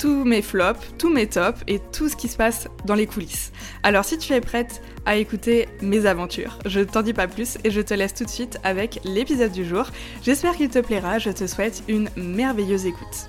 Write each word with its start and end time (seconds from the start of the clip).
tous 0.00 0.24
mes 0.24 0.40
flops, 0.40 0.80
tous 0.96 1.10
mes 1.10 1.26
tops 1.26 1.60
et 1.68 1.78
tout 1.92 2.08
ce 2.08 2.16
qui 2.16 2.26
se 2.26 2.38
passe 2.38 2.68
dans 2.86 2.94
les 2.94 3.06
coulisses. 3.06 3.52
Alors 3.82 4.06
si 4.06 4.16
tu 4.16 4.32
es 4.32 4.40
prête 4.40 4.80
à 5.04 5.16
écouter 5.16 5.68
mes 5.82 6.06
aventures, 6.06 6.58
je 6.64 6.80
t'en 6.80 7.02
dis 7.02 7.12
pas 7.12 7.28
plus 7.28 7.58
et 7.64 7.70
je 7.70 7.82
te 7.82 7.92
laisse 7.92 8.14
tout 8.14 8.24
de 8.24 8.30
suite 8.30 8.58
avec 8.64 9.00
l'épisode 9.04 9.52
du 9.52 9.62
jour. 9.62 9.84
J'espère 10.22 10.56
qu'il 10.56 10.70
te 10.70 10.78
plaira, 10.78 11.18
je 11.18 11.30
te 11.30 11.46
souhaite 11.46 11.82
une 11.86 12.08
merveilleuse 12.16 12.86
écoute. 12.86 13.28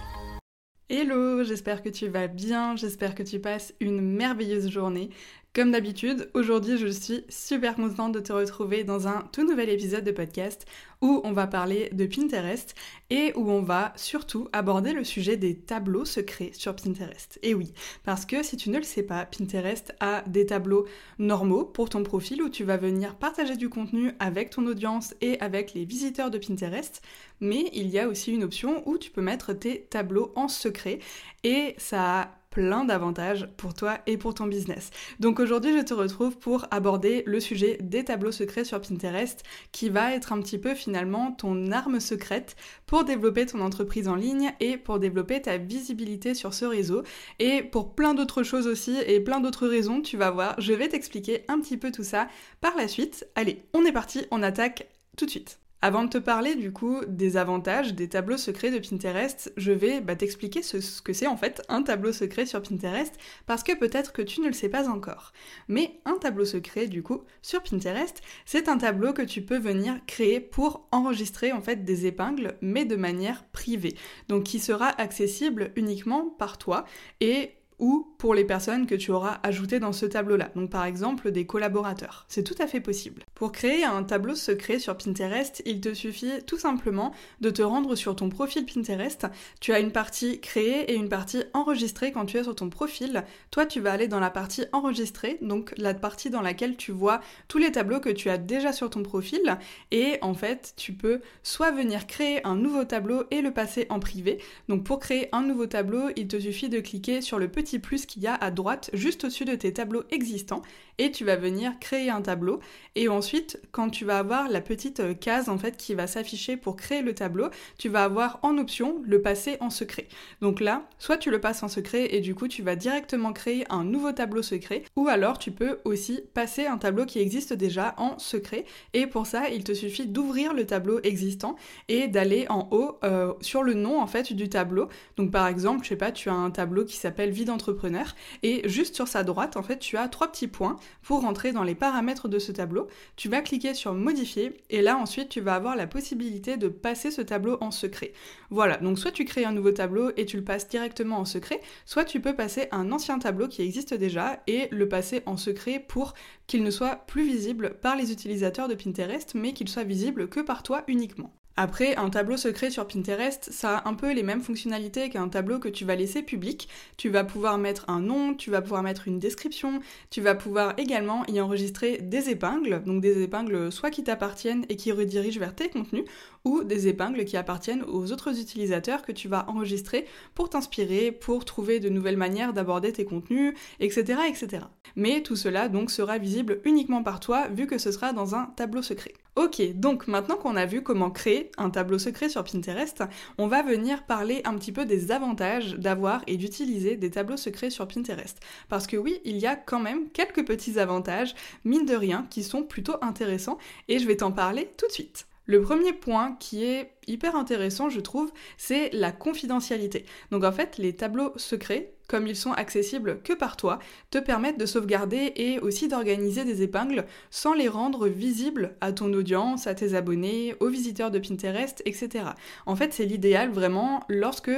Hello, 0.90 1.44
j'espère 1.44 1.84
que 1.84 1.90
tu 1.90 2.08
vas 2.08 2.28
bien, 2.28 2.76
j'espère 2.76 3.16
que 3.16 3.24
tu 3.24 3.40
passes 3.40 3.74
une 3.82 4.00
merveilleuse 4.00 4.70
journée. 4.70 5.10
Comme 5.54 5.72
d'habitude, 5.72 6.30
aujourd'hui 6.34 6.78
je 6.78 6.88
suis 6.88 7.26
super 7.28 7.76
contente 7.76 8.14
de 8.14 8.22
te 8.22 8.32
retrouver 8.32 8.86
dans 8.86 9.10
un 9.10 9.28
tout 9.34 9.46
nouvel 9.46 9.68
épisode 9.68 10.06
de 10.06 10.12
podcast 10.12 10.66
où 11.02 11.20
on 11.26 11.34
va 11.34 11.46
parler 11.46 11.90
de 11.92 12.06
Pinterest 12.06 12.74
et 13.10 13.34
où 13.36 13.52
on 13.52 13.62
va 13.62 13.92
surtout 13.98 14.48
aborder 14.54 14.94
le 14.94 15.04
sujet 15.04 15.36
des 15.36 15.58
tableaux 15.58 16.06
secrets 16.06 16.52
sur 16.54 16.74
Pinterest. 16.74 17.38
Et 17.44 17.54
oui, 17.54 17.74
parce 18.06 18.26
que 18.26 18.44
si 18.44 18.56
tu 18.56 18.70
ne 18.70 18.78
le 18.78 18.84
sais 18.84 19.04
pas, 19.04 19.26
Pinterest 19.26 19.94
a 20.00 20.22
des 20.22 20.46
tableaux 20.46 20.88
normaux 21.20 21.66
pour 21.66 21.90
ton 21.90 22.04
profil 22.04 22.42
où 22.42 22.48
tu 22.48 22.64
vas 22.64 22.78
venir 22.78 23.16
partager 23.16 23.58
du 23.58 23.68
contenu 23.68 24.14
avec 24.20 24.52
ton 24.52 24.66
audience 24.68 25.16
et 25.20 25.38
avec 25.42 25.74
les 25.74 25.84
visiteurs 25.84 26.32
de 26.32 26.38
Pinterest, 26.38 27.02
mais 27.42 27.70
il 27.74 27.90
y 27.90 28.00
a 28.00 28.08
aussi 28.08 28.32
une 28.32 28.46
option 28.46 28.88
où 28.88 28.98
tu 28.98 29.12
peux 29.12 29.22
mettre 29.22 29.52
tes 29.52 29.82
tableaux 29.82 30.32
en 30.38 30.48
secret 30.48 31.00
et 31.44 31.76
ça 31.78 32.22
a 32.22 32.41
plein 32.52 32.84
d'avantages 32.86 33.50
pour 33.58 33.74
toi 33.74 33.98
et 34.06 34.18
pour 34.18 34.36
ton 34.36 34.46
business. 34.46 34.92
Donc 35.20 35.40
aujourd'hui, 35.40 35.76
je 35.76 35.84
te 35.84 35.94
retrouve 35.94 36.38
pour 36.38 36.68
aborder 36.70 37.24
le 37.26 37.40
sujet 37.40 37.78
des 37.82 38.04
tableaux 38.04 38.32
secrets 38.32 38.66
sur 38.66 38.80
Pinterest 38.80 39.42
qui 39.72 39.90
va 39.90 40.14
être 40.14 40.34
un 40.34 40.42
petit 40.42 40.60
peu 40.60 40.76
finalement 40.76 41.32
ton 41.32 41.72
arme 41.72 42.00
secrète 42.00 42.56
pour 42.86 43.06
développer 43.06 43.46
ton 43.46 43.62
entreprise 43.62 44.08
en 44.08 44.16
ligne 44.16 44.52
et 44.60 44.78
pour 44.78 45.00
développer 45.00 45.42
ta 45.42 45.58
visibilité 45.58 46.36
sur 46.36 46.54
ce 46.54 46.66
réseau 46.66 47.04
et 47.40 47.64
pour 47.64 47.96
plein 47.96 48.14
d'autres 48.14 48.44
choses 48.44 48.68
aussi 48.68 48.98
et 49.08 49.22
plein 49.22 49.40
d'autres 49.40 49.68
raisons, 49.68 50.02
tu 50.02 50.18
vas 50.18 50.30
voir, 50.30 50.56
je 50.60 50.74
vais 50.74 50.90
t'expliquer 50.90 51.46
un 51.48 51.60
petit 51.60 51.78
peu 51.78 51.92
tout 51.92 52.04
ça 52.04 52.28
par 52.60 52.76
la 52.76 52.88
suite. 52.88 53.26
Allez, 53.36 53.64
on 53.74 53.86
est 53.86 53.94
parti, 53.94 54.26
on 54.30 54.44
attaque 54.44 54.88
tout 55.18 55.26
de 55.26 55.32
suite. 55.32 55.61
Avant 55.84 56.04
de 56.04 56.10
te 56.10 56.20
parler 56.20 56.54
du 56.54 56.72
coup 56.72 57.02
des 57.08 57.38
avantages 57.38 57.96
des 57.96 58.08
tableaux 58.08 58.38
secrets 58.38 58.70
de 58.70 58.78
Pinterest, 58.78 59.52
je 59.58 59.72
vais 59.72 60.00
bah, 60.00 60.16
t'expliquer 60.16 60.62
ce, 60.62 61.02
que 61.02 61.12
c'est 61.12 61.26
en 61.26 61.38
fait 61.38 61.64
un 61.70 61.82
tableau 61.82 62.12
secret 62.12 62.46
sur 62.46 62.62
Pinterest 62.62 63.16
parce 63.48 63.64
que 63.64 63.76
peut-être 63.76 64.14
que 64.14 64.22
tu 64.22 64.42
ne 64.42 64.48
le 64.48 64.54
sais 64.54 64.70
pas 64.70 64.88
encore. 64.88 65.34
Mais 65.68 66.00
un 66.06 66.20
tableau 66.20 66.46
secret 66.46 66.86
du 66.86 67.02
coup 67.02 67.24
sur 67.42 67.64
Pinterest, 67.64 68.22
c'est 68.46 68.70
un 68.70 68.78
tableau 68.78 69.12
que 69.12 69.24
tu 69.24 69.42
peux 69.42 69.58
venir 69.58 69.96
créer 70.06 70.40
pour 70.40 70.88
enregistrer 70.92 71.52
en 71.52 71.62
fait 71.62 71.84
des 71.84 72.06
épingles 72.06 72.58
mais 72.62 72.86
de 72.86 72.96
manière 72.96 73.44
privée. 73.46 73.96
Donc 74.28 74.44
qui 74.44 74.60
sera 74.60 74.90
accessible 75.02 75.72
uniquement 75.76 76.30
par 76.38 76.60
toi 76.60 76.86
et 77.22 77.56
ou 77.82 78.08
pour 78.18 78.34
les 78.36 78.46
personnes 78.46 78.86
que 78.86 78.96
tu 78.96 79.12
auras 79.12 79.40
ajoutées 79.44 79.80
dans 79.80 79.92
ce 79.92 80.06
tableau-là. 80.06 80.52
Donc 80.56 80.70
par 80.70 80.86
exemple 80.86 81.32
des 81.32 81.46
collaborateurs. 81.46 82.26
C'est 82.30 82.44
tout 82.44 82.56
à 82.60 82.68
fait 82.68 82.80
possible. 82.80 83.24
Pour 83.34 83.52
créer 83.52 83.84
un 83.84 84.04
tableau 84.04 84.36
secret 84.36 84.80
sur 84.80 84.96
Pinterest, 84.96 85.62
il 85.66 85.82
te 85.82 85.94
suffit 85.94 86.44
tout 86.46 86.60
simplement 86.60 87.12
de 87.42 87.50
te 87.50 87.64
rendre 87.64 87.96
sur 87.96 88.16
ton 88.16 88.30
profil 88.30 88.66
Pinterest. 88.66 89.26
Tu 89.60 89.74
as 89.74 89.80
une 89.80 89.92
partie 89.92 90.40
créée 90.40 90.92
et 90.92 90.96
une 90.96 91.10
partie 91.10 91.44
enregistrée 91.54 92.12
quand 92.12 92.28
tu 92.28 92.38
es 92.38 92.44
sur 92.44 92.56
ton 92.56 92.70
profil. 92.70 93.24
Toi, 93.50 93.66
tu 93.66 93.80
vas 93.80 93.92
aller 93.92 94.08
dans 94.08 94.20
la 94.20 94.30
partie 94.30 94.66
enregistrée, 94.72 95.40
donc 95.42 95.74
la 95.78 95.96
partie 95.96 96.30
dans 96.30 96.42
laquelle 96.42 96.78
tu 96.78 96.92
vois 96.92 97.22
tous 97.48 97.58
les 97.58 97.72
tableaux 97.72 98.00
que 98.00 98.10
tu 98.10 98.30
as 98.30 98.38
déjà 98.38 98.72
sur 98.72 98.92
ton 98.92 99.02
profil. 99.02 99.58
Et 99.90 100.20
en 100.22 100.36
fait, 100.36 100.74
tu 100.78 100.94
peux 100.94 101.22
soit 101.42 101.72
venir 101.72 102.06
créer 102.06 102.46
un 102.46 102.56
nouveau 102.56 102.86
tableau 102.86 103.24
et 103.32 103.42
le 103.42 103.52
passer 103.52 103.88
en 103.90 104.00
privé. 104.00 104.38
Donc 104.70 104.84
pour 104.84 105.00
créer 105.00 105.30
un 105.32 105.42
nouveau 105.42 105.66
tableau, 105.66 106.10
il 106.16 106.28
te 106.28 106.40
suffit 106.40 106.70
de 106.70 106.80
cliquer 106.80 107.22
sur 107.22 107.40
le 107.40 107.48
petit 107.48 107.71
plus 107.80 108.06
qu'il 108.06 108.22
y 108.22 108.28
a 108.28 108.36
à 108.36 108.52
droite 108.52 108.90
juste 108.94 109.24
au-dessus 109.24 109.46
de 109.46 109.56
tes 109.56 109.74
tableaux 109.74 110.04
existants 110.12 110.62
et 110.98 111.12
tu 111.12 111.26
vas 111.26 111.36
venir 111.36 111.74
créer 111.80 112.10
un 112.10 112.22
tableau 112.22 112.60
et 112.96 113.08
ensuite 113.08 113.60
quand 113.72 113.90
tu 113.90 114.06
vas 114.06 114.20
avoir 114.20 114.50
la 114.50 114.62
petite 114.62 115.00
euh, 115.00 115.14
case 115.14 115.50
en 115.50 115.58
fait 115.58 115.78
qui 115.78 115.96
va 115.96 116.08
s'afficher 116.08 116.58
pour 116.58 116.76
créer 116.76 117.02
le 117.02 117.14
tableau, 117.14 117.50
tu 117.78 117.90
vas 117.90 118.04
avoir 118.04 118.40
en 118.44 118.58
option 118.58 119.02
le 119.04 119.22
passer 119.22 119.58
en 119.60 119.70
secret. 119.70 120.08
Donc 120.42 120.60
là, 120.60 120.88
soit 121.00 121.18
tu 121.18 121.32
le 121.32 121.40
passes 121.40 121.64
en 121.64 121.68
secret 121.68 122.14
et 122.16 122.22
du 122.22 122.36
coup 122.36 122.48
tu 122.48 122.62
vas 122.62 122.76
directement 122.76 123.34
créer 123.34 123.66
un 123.70 123.84
nouveau 123.84 124.12
tableau 124.12 124.42
secret 124.42 124.84
ou 124.96 125.08
alors 125.08 125.38
tu 125.38 125.52
peux 125.52 125.80
aussi 125.86 126.22
passer 126.34 126.66
un 126.66 126.78
tableau 126.78 127.06
qui 127.06 127.20
existe 127.20 127.54
déjà 127.54 127.96
en 127.98 128.20
secret 128.20 128.66
et 128.94 129.08
pour 129.08 129.26
ça 129.26 129.50
il 129.50 129.64
te 129.64 129.74
suffit 129.74 130.08
d'ouvrir 130.08 130.54
le 130.54 130.66
tableau 130.66 131.00
existant 131.04 131.56
et 131.88 132.08
d'aller 132.08 132.46
en 132.50 132.68
haut 132.72 132.98
euh, 133.04 133.34
sur 133.42 133.64
le 133.64 133.74
nom 133.74 134.02
en 134.02 134.08
fait 134.08 134.34
du 134.34 134.50
tableau. 134.50 134.90
Donc 135.18 135.32
par 135.32 135.48
exemple, 135.48 135.84
je 135.84 135.90
sais 135.90 135.96
pas, 135.96 136.12
tu 136.12 136.30
as 136.30 136.34
un 136.34 136.52
tableau 136.52 136.86
qui 136.86 136.98
s'appelle 136.98 137.32
vide 137.32 137.50
entrepreneur 137.52 138.16
et 138.44 138.68
juste 138.68 138.96
sur 138.96 139.08
sa 139.08 139.24
droite 139.24 139.58
en 139.58 139.64
fait 139.64 139.80
tu 139.80 139.98
as 139.98 140.08
trois 140.08 140.32
petits 140.32 140.48
points 140.48 140.78
pour 141.02 141.22
rentrer 141.22 141.52
dans 141.52 141.64
les 141.64 141.76
paramètres 141.76 142.28
de 142.28 142.40
ce 142.40 142.52
tableau. 142.52 142.88
Tu 143.16 143.30
vas 143.30 143.42
cliquer 143.42 143.74
sur 143.74 143.94
modifier 143.94 144.58
et 144.70 144.82
là 144.82 144.98
ensuite 144.98 145.30
tu 145.30 145.42
vas 145.42 145.56
avoir 145.56 145.76
la 145.76 145.88
possibilité 145.88 146.58
de 146.58 146.68
passer 146.68 147.12
ce 147.12 147.22
tableau 147.22 147.58
en 147.62 147.72
secret. 147.72 148.14
Voilà, 148.50 148.78
donc 148.78 148.98
soit 148.98 149.12
tu 149.12 149.26
crées 149.26 149.46
un 149.46 149.52
nouveau 149.52 149.72
tableau 149.72 150.12
et 150.18 150.26
tu 150.26 150.38
le 150.38 150.44
passes 150.44 150.68
directement 150.68 151.18
en 151.18 151.26
secret, 151.26 151.62
soit 151.86 152.06
tu 152.06 152.20
peux 152.20 152.36
passer 152.36 152.68
un 152.72 152.92
ancien 152.92 153.20
tableau 153.20 153.48
qui 153.48 153.62
existe 153.62 153.94
déjà 153.94 154.42
et 154.48 154.68
le 154.72 154.88
passer 154.88 155.22
en 155.26 155.38
secret 155.38 155.84
pour 155.88 156.14
qu'il 156.48 156.64
ne 156.64 156.72
soit 156.72 156.96
plus 157.08 157.24
visible 157.24 157.76
par 157.82 157.96
les 157.96 158.12
utilisateurs 158.12 158.68
de 158.68 158.76
Pinterest 158.76 159.36
mais 159.36 159.54
qu'il 159.54 159.70
soit 159.70 159.84
visible 159.84 160.30
que 160.30 160.40
par 160.40 160.64
toi 160.64 160.84
uniquement. 160.88 161.34
Après, 161.58 161.98
un 161.98 162.10
tableau 162.10 162.38
secret 162.38 162.72
sur 162.72 162.88
Pinterest, 162.88 163.52
ça 163.52 163.78
a 163.78 163.90
un 163.90 163.94
peu 163.94 164.14
les 164.14 164.24
mêmes 164.24 164.42
fonctionnalités 164.42 165.10
qu'un 165.10 165.28
tableau 165.28 165.60
que 165.60 165.68
tu 165.68 165.84
vas 165.84 165.96
laisser 165.96 166.24
public. 166.24 166.70
Tu 166.96 167.10
vas 167.10 167.26
pouvoir 167.26 167.58
mettre 167.58 167.84
un 167.90 168.00
nom, 168.00 168.34
tu 168.34 168.50
vas 168.50 168.62
pouvoir 168.62 168.84
mettre 168.84 169.08
une 169.10 169.20
description, 169.20 169.82
tu 170.10 170.22
vas 170.22 170.34
pouvoir 170.34 170.74
également 170.78 171.26
y 171.28 171.42
enregistrer 171.42 171.98
des 171.98 172.30
épingles, 172.30 172.82
donc 172.86 173.02
des 173.02 173.22
épingles 173.22 173.72
soit 173.72 173.90
qui 173.92 174.04
t'appartiennent 174.04 174.66
et 174.70 174.78
qui 174.78 174.94
redirigent 174.94 175.40
vers 175.40 175.54
tes 175.54 175.70
contenus, 175.70 176.06
ou 176.46 176.64
des 176.64 176.88
épingles 176.88 177.26
qui 177.26 177.36
appartiennent 177.36 177.84
aux 177.84 178.12
autres 178.14 178.40
utilisateurs 178.40 179.02
que 179.02 179.12
tu 179.12 179.28
vas 179.28 179.46
enregistrer 179.50 180.08
pour 180.34 180.50
t'inspirer, 180.50 181.12
pour 181.12 181.44
trouver 181.44 181.80
de 181.80 181.90
nouvelles 181.90 182.18
manières 182.18 182.54
d'aborder 182.54 182.94
tes 182.94 183.06
contenus, 183.06 183.54
etc., 183.80 184.22
etc. 184.30 184.66
Mais 184.96 185.22
tout 185.22 185.36
cela 185.36 185.68
donc 185.68 185.92
sera 185.92 186.18
visible 186.18 186.62
uniquement 186.64 187.04
par 187.04 187.20
toi 187.20 187.50
vu 187.50 187.68
que 187.68 187.78
ce 187.78 187.92
sera 187.92 188.14
dans 188.14 188.36
un 188.36 188.46
tableau 188.56 188.82
secret. 188.82 189.14
Ok, 189.38 189.62
donc 189.76 190.08
maintenant 190.08 190.36
qu'on 190.36 190.58
a 190.58 190.66
vu 190.66 190.84
comment 190.84 191.10
créer 191.10 191.52
un 191.58 191.70
tableau 191.70 191.98
secret 191.98 192.28
sur 192.28 192.44
Pinterest, 192.44 193.04
on 193.38 193.48
va 193.48 193.62
venir 193.62 194.06
parler 194.06 194.42
un 194.44 194.56
petit 194.56 194.74
peu 194.74 194.86
des 194.86 195.10
avantages 195.14 195.76
d'avoir 195.76 196.22
et 196.28 196.36
d'utiliser 196.36 196.98
des 196.98 197.12
tableaux 197.12 197.38
secrets 197.38 197.70
sur 197.70 197.88
Pinterest. 197.88 198.42
Parce 198.68 198.88
que 198.88 198.98
oui, 198.98 199.22
il 199.24 199.38
y 199.38 199.48
a 199.48 199.56
quand 199.56 199.80
même 199.80 200.10
quelques 200.10 200.46
petits 200.46 200.80
avantages, 200.80 201.34
mine 201.64 201.86
de 201.86 201.96
rien, 201.96 202.28
qui 202.30 202.44
sont 202.44 202.64
plutôt 202.64 202.96
intéressants 203.02 203.58
et 203.88 204.00
je 204.00 204.08
vais 204.08 204.18
t'en 204.18 204.34
parler 204.34 204.70
tout 204.76 204.88
de 204.88 204.92
suite. 204.92 205.28
Le 205.48 205.60
premier 205.62 205.94
point 205.94 206.38
qui 206.40 206.64
est 206.64 206.92
hyper 207.08 207.36
intéressant, 207.36 207.90
je 207.90 208.00
trouve, 208.00 208.32
c'est 208.58 208.90
la 208.94 209.12
confidentialité. 209.12 210.06
Donc 210.30 210.44
en 210.44 210.52
fait, 210.52 210.78
les 210.78 210.96
tableaux 210.96 211.34
secrets, 211.36 211.94
comme 212.08 212.28
ils 212.28 212.36
sont 212.36 212.52
accessibles 212.52 213.22
que 213.24 213.34
par 213.34 213.58
toi, 213.58 213.80
te 214.12 214.20
permettent 214.20 214.60
de 214.60 214.66
sauvegarder 214.66 215.34
et 215.36 215.60
aussi 215.60 215.88
d'organiser 215.88 216.46
des 216.46 216.62
épingles 216.62 217.06
sans 217.32 217.54
les 217.54 217.68
rendre 217.68 218.08
visibles 218.08 218.76
à 218.82 218.92
ton 218.92 219.12
audience, 219.14 219.66
à 219.66 219.74
tes 219.74 219.96
abonnés, 219.96 220.56
aux 220.60 220.70
visiteurs 220.70 221.10
de 221.10 221.20
Pinterest, 221.20 221.82
etc. 221.86 222.26
En 222.66 222.76
fait, 222.76 222.94
c'est 222.94 223.06
l'idéal 223.06 223.50
vraiment 223.50 224.04
lorsque 224.10 224.52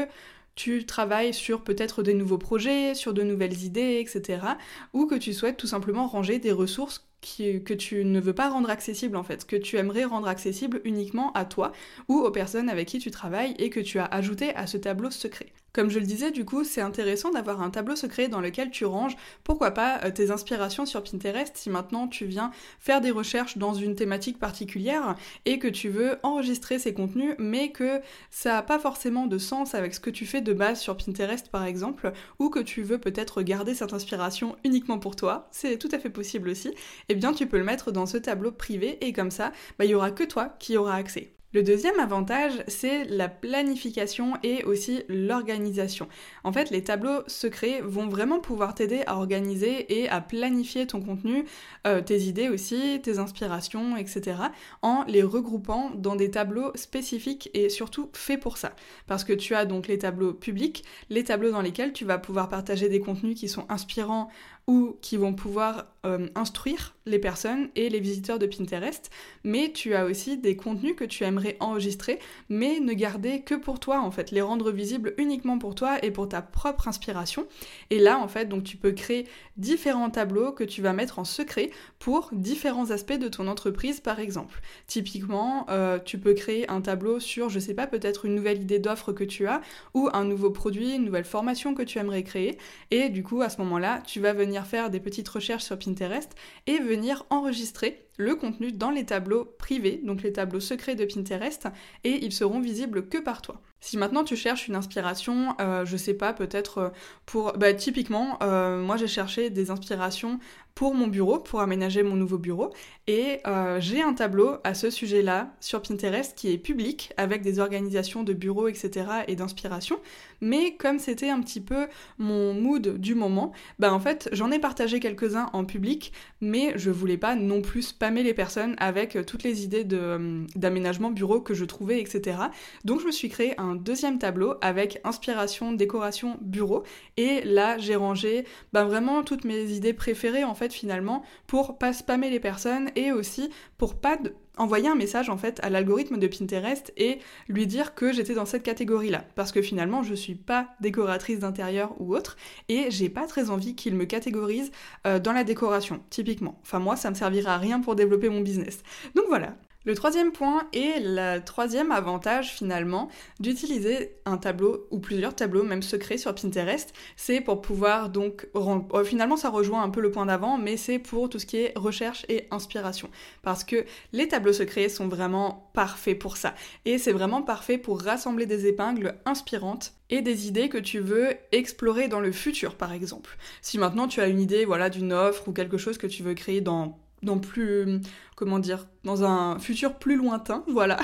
tu 0.55 0.85
travailles 0.85 1.33
sur 1.33 1.63
peut-être 1.63 2.03
des 2.03 2.13
nouveaux 2.13 2.37
projets, 2.37 2.93
sur 2.93 3.13
de 3.13 3.23
nouvelles 3.23 3.63
idées, 3.63 3.99
etc. 3.99 4.45
Ou 4.93 5.05
que 5.05 5.15
tu 5.15 5.33
souhaites 5.33 5.57
tout 5.57 5.67
simplement 5.67 6.07
ranger 6.07 6.39
des 6.39 6.51
ressources 6.51 7.07
que 7.23 7.73
tu 7.73 8.05
ne 8.05 8.19
veux 8.19 8.33
pas 8.33 8.49
rendre 8.49 8.69
accessible 8.69 9.15
en 9.17 9.23
fait, 9.23 9.45
que 9.45 9.55
tu 9.55 9.77
aimerais 9.77 10.03
rendre 10.05 10.27
accessible 10.27 10.81
uniquement 10.83 11.31
à 11.33 11.45
toi 11.45 11.71
ou 12.07 12.19
aux 12.19 12.31
personnes 12.31 12.69
avec 12.69 12.87
qui 12.87 12.99
tu 12.99 13.11
travailles 13.11 13.55
et 13.59 13.69
que 13.69 13.79
tu 13.79 13.99
as 13.99 14.05
ajouté 14.05 14.55
à 14.55 14.67
ce 14.67 14.77
tableau 14.77 15.09
secret. 15.09 15.53
Comme 15.73 15.89
je 15.89 15.97
le 15.97 16.05
disais, 16.05 16.29
du 16.29 16.45
coup, 16.45 16.63
c'est 16.63 16.81
intéressant 16.81 17.31
d'avoir 17.31 17.59
un 17.63 17.71
tableau 17.71 17.95
secret 17.95 18.27
dans 18.27 18.41
lequel 18.41 18.69
tu 18.69 18.85
ranges, 18.85 19.15
pourquoi 19.43 19.71
pas, 19.71 19.99
euh, 20.03 20.11
tes 20.11 20.29
inspirations 20.29 20.85
sur 20.85 21.03
Pinterest 21.03 21.57
si 21.57 21.71
maintenant 21.71 22.07
tu 22.07 22.25
viens 22.25 22.51
faire 22.79 23.01
des 23.01 23.09
recherches 23.09 23.57
dans 23.57 23.73
une 23.73 23.95
thématique 23.95 24.37
particulière 24.37 25.15
et 25.45 25.57
que 25.57 25.67
tu 25.67 25.89
veux 25.89 26.19
enregistrer 26.21 26.77
ces 26.77 26.93
contenus, 26.93 27.33
mais 27.39 27.71
que 27.71 28.01
ça 28.29 28.51
n'a 28.53 28.61
pas 28.61 28.77
forcément 28.77 29.25
de 29.25 29.39
sens 29.39 29.73
avec 29.73 29.95
ce 29.95 29.99
que 29.99 30.11
tu 30.11 30.27
fais 30.27 30.41
de 30.41 30.53
base 30.53 30.79
sur 30.79 30.95
Pinterest 30.95 31.49
par 31.49 31.65
exemple, 31.65 32.13
ou 32.37 32.51
que 32.51 32.59
tu 32.59 32.83
veux 32.83 32.99
peut-être 32.99 33.41
garder 33.41 33.73
cette 33.73 33.93
inspiration 33.93 34.55
uniquement 34.63 34.99
pour 34.99 35.15
toi, 35.15 35.47
c'est 35.49 35.79
tout 35.79 35.89
à 35.91 35.97
fait 35.97 36.11
possible 36.11 36.49
aussi, 36.49 36.71
eh 37.09 37.15
bien 37.15 37.33
tu 37.33 37.47
peux 37.47 37.57
le 37.57 37.63
mettre 37.63 37.91
dans 37.91 38.05
ce 38.05 38.17
tableau 38.17 38.51
privé 38.51 39.03
et 39.03 39.11
comme 39.11 39.31
ça, 39.31 39.51
bah, 39.79 39.85
il 39.85 39.87
n'y 39.87 39.95
aura 39.95 40.11
que 40.11 40.23
toi 40.23 40.55
qui 40.59 40.77
aura 40.77 40.93
accès. 40.93 41.32
Le 41.53 41.61
deuxième 41.61 41.99
avantage, 41.99 42.63
c'est 42.67 43.03
la 43.03 43.29
planification 43.29 44.33
et 44.41 44.63
aussi 44.63 45.03
l'organisation. 45.07 46.07
En 46.43 46.51
fait, 46.51 46.71
les 46.71 46.83
tableaux 46.83 47.21
secrets 47.27 47.79
vont 47.83 48.07
vraiment 48.07 48.39
pouvoir 48.39 48.73
t'aider 48.73 49.03
à 49.05 49.17
organiser 49.17 50.01
et 50.01 50.09
à 50.09 50.19
planifier 50.19 50.87
ton 50.87 50.99
contenu, 50.99 51.45
euh, 51.85 52.01
tes 52.01 52.21
idées 52.21 52.49
aussi, 52.49 52.99
tes 53.03 53.19
inspirations, 53.19 53.95
etc., 53.97 54.37
en 54.81 55.03
les 55.07 55.21
regroupant 55.21 55.91
dans 55.91 56.15
des 56.15 56.31
tableaux 56.31 56.71
spécifiques 56.73 57.51
et 57.53 57.69
surtout 57.69 58.09
faits 58.13 58.39
pour 58.39 58.57
ça. 58.57 58.75
Parce 59.05 59.23
que 59.23 59.33
tu 59.33 59.53
as 59.53 59.65
donc 59.65 59.87
les 59.87 59.99
tableaux 59.99 60.33
publics, 60.33 60.83
les 61.11 61.23
tableaux 61.23 61.51
dans 61.51 61.61
lesquels 61.61 61.93
tu 61.93 62.03
vas 62.03 62.17
pouvoir 62.17 62.49
partager 62.49 62.89
des 62.89 62.99
contenus 62.99 63.39
qui 63.39 63.47
sont 63.47 63.67
inspirants 63.69 64.27
ou 64.67 64.97
qui 65.01 65.17
vont 65.17 65.33
pouvoir 65.33 65.85
euh, 66.05 66.27
instruire 66.35 66.95
les 67.05 67.19
personnes 67.19 67.69
et 67.75 67.89
les 67.89 67.99
visiteurs 67.99 68.39
de 68.39 68.45
Pinterest, 68.45 69.09
mais 69.43 69.71
tu 69.73 69.93
as 69.93 70.05
aussi 70.05 70.37
des 70.37 70.55
contenus 70.55 70.95
que 70.95 71.03
tu 71.03 71.23
aimerais 71.25 71.57
enregistrer, 71.59 72.19
mais 72.47 72.79
ne 72.79 72.93
garder 72.93 73.41
que 73.41 73.55
pour 73.55 73.79
toi 73.79 73.99
en 73.99 74.11
fait, 74.11 74.31
les 74.31 74.41
rendre 74.41 74.71
visibles 74.71 75.13
uniquement 75.17 75.57
pour 75.57 75.75
toi 75.75 76.03
et 76.03 76.11
pour 76.11 76.29
ta 76.29 76.41
propre 76.41 76.87
inspiration. 76.87 77.45
Et 77.89 77.99
là 77.99 78.19
en 78.19 78.27
fait, 78.29 78.45
donc 78.45 78.63
tu 78.63 78.77
peux 78.77 78.93
créer 78.93 79.27
différents 79.57 80.09
tableaux 80.09 80.53
que 80.53 80.63
tu 80.63 80.81
vas 80.81 80.93
mettre 80.93 81.19
en 81.19 81.25
secret 81.25 81.71
pour 81.99 82.29
différents 82.31 82.91
aspects 82.91 83.17
de 83.17 83.27
ton 83.27 83.47
entreprise 83.47 83.99
par 83.99 84.19
exemple. 84.19 84.61
Typiquement, 84.87 85.65
euh, 85.69 85.99
tu 85.99 86.17
peux 86.17 86.33
créer 86.33 86.69
un 86.69 86.81
tableau 86.81 87.19
sur, 87.19 87.49
je 87.49 87.59
sais 87.59 87.73
pas, 87.73 87.87
peut-être 87.87 88.25
une 88.25 88.35
nouvelle 88.35 88.61
idée 88.61 88.79
d'offre 88.79 89.11
que 89.11 89.23
tu 89.25 89.47
as 89.47 89.61
ou 89.93 90.09
un 90.13 90.23
nouveau 90.23 90.51
produit, 90.51 90.95
une 90.95 91.05
nouvelle 91.05 91.25
formation 91.25 91.73
que 91.75 91.81
tu 91.83 91.99
aimerais 91.99 92.23
créer, 92.23 92.57
et 92.91 93.09
du 93.09 93.23
coup 93.23 93.41
à 93.41 93.49
ce 93.49 93.57
moment-là, 93.59 94.01
tu 94.05 94.19
vas 94.19 94.33
venir 94.33 94.52
faire 94.61 94.91
des 94.91 94.99
petites 94.99 95.27
recherches 95.27 95.63
sur 95.63 95.79
Pinterest 95.79 96.29
et 96.67 96.77
venir 96.77 97.25
enregistrer 97.31 98.05
le 98.17 98.35
contenu 98.35 98.71
dans 98.71 98.91
les 98.91 99.05
tableaux 99.05 99.45
privés, 99.57 99.99
donc 100.03 100.21
les 100.21 100.33
tableaux 100.33 100.59
secrets 100.59 100.93
de 100.95 101.05
Pinterest, 101.05 101.67
et 102.03 102.23
ils 102.23 102.31
seront 102.31 102.59
visibles 102.59 103.07
que 103.07 103.17
par 103.17 103.41
toi. 103.41 103.59
Si 103.79 103.97
maintenant 103.97 104.23
tu 104.23 104.35
cherches 104.35 104.67
une 104.67 104.75
inspiration, 104.75 105.55
euh, 105.59 105.83
je 105.83 105.97
sais 105.97 106.13
pas, 106.13 106.31
peut-être 106.31 106.77
euh, 106.77 106.89
pour... 107.25 107.53
Bah, 107.53 107.73
typiquement, 107.73 108.37
euh, 108.43 108.81
moi 108.81 108.97
j'ai 108.97 109.07
cherché 109.07 109.49
des 109.49 109.71
inspirations 109.71 110.39
pour 110.75 110.93
mon 110.95 111.07
bureau, 111.07 111.39
pour 111.39 111.61
aménager 111.61 112.03
mon 112.03 112.15
nouveau 112.15 112.37
bureau, 112.37 112.73
et 113.07 113.39
j'ai 113.79 114.01
un 114.01 114.13
tableau 114.13 114.57
à 114.63 114.73
ce 114.73 114.89
sujet-là 114.89 115.53
sur 115.59 115.81
Pinterest 115.81 116.35
qui 116.37 116.51
est 116.51 116.57
public, 116.57 117.11
avec 117.17 117.41
des 117.41 117.59
organisations 117.59 118.23
de 118.23 118.33
bureaux, 118.33 118.67
etc. 118.67 119.05
et 119.27 119.35
d'inspiration, 119.35 119.99
mais 120.41 120.75
comme 120.75 120.99
c'était 120.99 121.29
un 121.29 121.41
petit 121.41 121.61
peu 121.61 121.87
mon 122.17 122.53
mood 122.53 122.97
du 122.99 123.13
moment, 123.13 123.51
bah 123.79 123.93
en 123.93 123.99
fait 123.99 124.29
j'en 124.31 124.51
ai 124.51 124.59
partagé 124.59 124.99
quelques-uns 124.99 125.49
en 125.53 125.65
public, 125.65 126.13
mais 126.41 126.73
je 126.75 126.91
voulais 126.91 127.17
pas 127.17 127.35
non 127.35 127.61
plus 127.61 127.81
spammer 127.83 128.23
les 128.23 128.33
personnes 128.33 128.75
avec 128.77 129.17
toutes 129.25 129.43
les 129.43 129.63
idées 129.63 129.83
d'aménagement 129.83 131.11
bureau 131.11 131.41
que 131.41 131.53
je 131.53 131.65
trouvais, 131.65 131.99
etc. 131.99 132.37
Donc 132.85 133.01
je 133.01 133.05
me 133.05 133.11
suis 133.11 133.29
créé 133.29 133.53
un 133.59 133.75
deuxième 133.75 134.17
tableau 134.17 134.55
avec 134.61 134.99
inspiration, 135.03 135.73
décoration, 135.73 136.37
bureau. 136.41 136.83
Et 137.17 137.41
là, 137.41 137.77
j'ai 137.77 137.95
rangé 137.95 138.45
ben, 138.71 138.85
vraiment 138.85 139.23
toutes 139.23 139.43
mes 139.45 139.71
idées 139.71 139.93
préférées 139.93 140.43
en 140.43 140.55
fait 140.55 140.62
finalement 140.71 141.23
pour 141.47 141.77
pas 141.77 141.91
spammer 141.91 142.29
les 142.29 142.39
personnes 142.39 142.89
et 142.95 143.11
aussi 143.11 143.49
pour 143.77 143.95
pas 143.95 144.17
envoyer 144.57 144.87
un 144.87 144.95
message 144.95 145.29
en 145.29 145.37
fait 145.37 145.59
à 145.63 145.69
l'algorithme 145.69 146.17
de 146.17 146.27
Pinterest 146.27 146.93
et 146.95 147.19
lui 147.47 147.65
dire 147.65 147.95
que 147.95 148.13
j'étais 148.13 148.35
dans 148.35 148.45
cette 148.45 148.63
catégorie 148.63 149.09
là 149.09 149.25
parce 149.35 149.51
que 149.51 149.61
finalement 149.61 150.03
je 150.03 150.13
suis 150.13 150.35
pas 150.35 150.69
décoratrice 150.79 151.39
d'intérieur 151.39 151.95
ou 151.99 152.15
autre 152.15 152.37
et 152.69 152.91
j'ai 152.91 153.09
pas 153.09 153.25
très 153.25 153.49
envie 153.49 153.75
qu'il 153.75 153.95
me 153.95 154.05
catégorise 154.05 154.71
euh, 155.07 155.19
dans 155.19 155.33
la 155.33 155.43
décoration 155.43 156.01
typiquement. 156.09 156.59
Enfin 156.61 156.79
moi 156.79 156.95
ça 156.95 157.09
me 157.09 157.15
servira 157.15 157.55
à 157.55 157.57
rien 157.57 157.79
pour 157.79 157.95
développer 157.95 158.29
mon 158.29 158.41
business. 158.41 158.83
Donc 159.15 159.25
voilà 159.27 159.55
le 159.85 159.95
troisième 159.95 160.31
point 160.31 160.67
est 160.71 160.99
le 161.01 161.39
troisième 161.43 161.91
avantage 161.91 162.51
finalement 162.51 163.09
d'utiliser 163.41 164.15
un 164.25 164.37
tableau 164.37 164.87
ou 164.91 164.99
plusieurs 164.99 165.35
tableaux 165.35 165.63
même 165.63 165.83
secrets 165.83 166.17
sur 166.17 166.33
Pinterest, 166.33 166.93
c'est 167.17 167.41
pour 167.41 167.61
pouvoir 167.61 168.09
donc 168.09 168.47
oh, 168.53 169.03
finalement 169.03 169.35
ça 169.35 169.49
rejoint 169.49 169.83
un 169.83 169.89
peu 169.89 169.99
le 169.99 170.09
point 170.11 170.25
d'avant 170.25 170.57
mais 170.57 170.77
c'est 170.77 170.99
pour 170.99 171.29
tout 171.29 171.37
ce 171.37 171.45
qui 171.45 171.57
est 171.57 171.77
recherche 171.77 172.25
et 172.29 172.47
inspiration. 172.51 173.09
Parce 173.41 173.63
que 173.65 173.85
les 174.13 174.29
tableaux 174.29 174.53
secrets 174.53 174.87
sont 174.87 175.07
vraiment 175.07 175.69
parfaits 175.73 176.17
pour 176.17 176.37
ça. 176.37 176.53
Et 176.85 176.97
c'est 176.97 177.11
vraiment 177.11 177.41
parfait 177.41 177.77
pour 177.77 178.01
rassembler 178.01 178.45
des 178.45 178.67
épingles 178.67 179.15
inspirantes 179.25 179.93
et 180.09 180.21
des 180.21 180.47
idées 180.47 180.69
que 180.69 180.77
tu 180.77 180.99
veux 180.99 181.29
explorer 181.51 182.07
dans 182.07 182.19
le 182.21 182.31
futur 182.31 182.75
par 182.75 182.93
exemple. 182.93 183.37
Si 183.61 183.77
maintenant 183.77 184.07
tu 184.07 184.21
as 184.21 184.27
une 184.27 184.39
idée 184.39 184.63
voilà 184.63 184.89
d'une 184.89 185.11
offre 185.11 185.49
ou 185.49 185.51
quelque 185.51 185.77
chose 185.77 185.97
que 185.97 186.07
tu 186.07 186.23
veux 186.23 186.35
créer 186.35 186.61
dans 186.61 187.02
dans 187.23 187.37
plus 187.37 187.99
comment 188.35 188.59
dire 188.59 188.87
dans 189.03 189.23
un 189.23 189.59
futur 189.59 189.95
plus 189.95 190.15
lointain 190.15 190.63
voilà. 190.67 190.99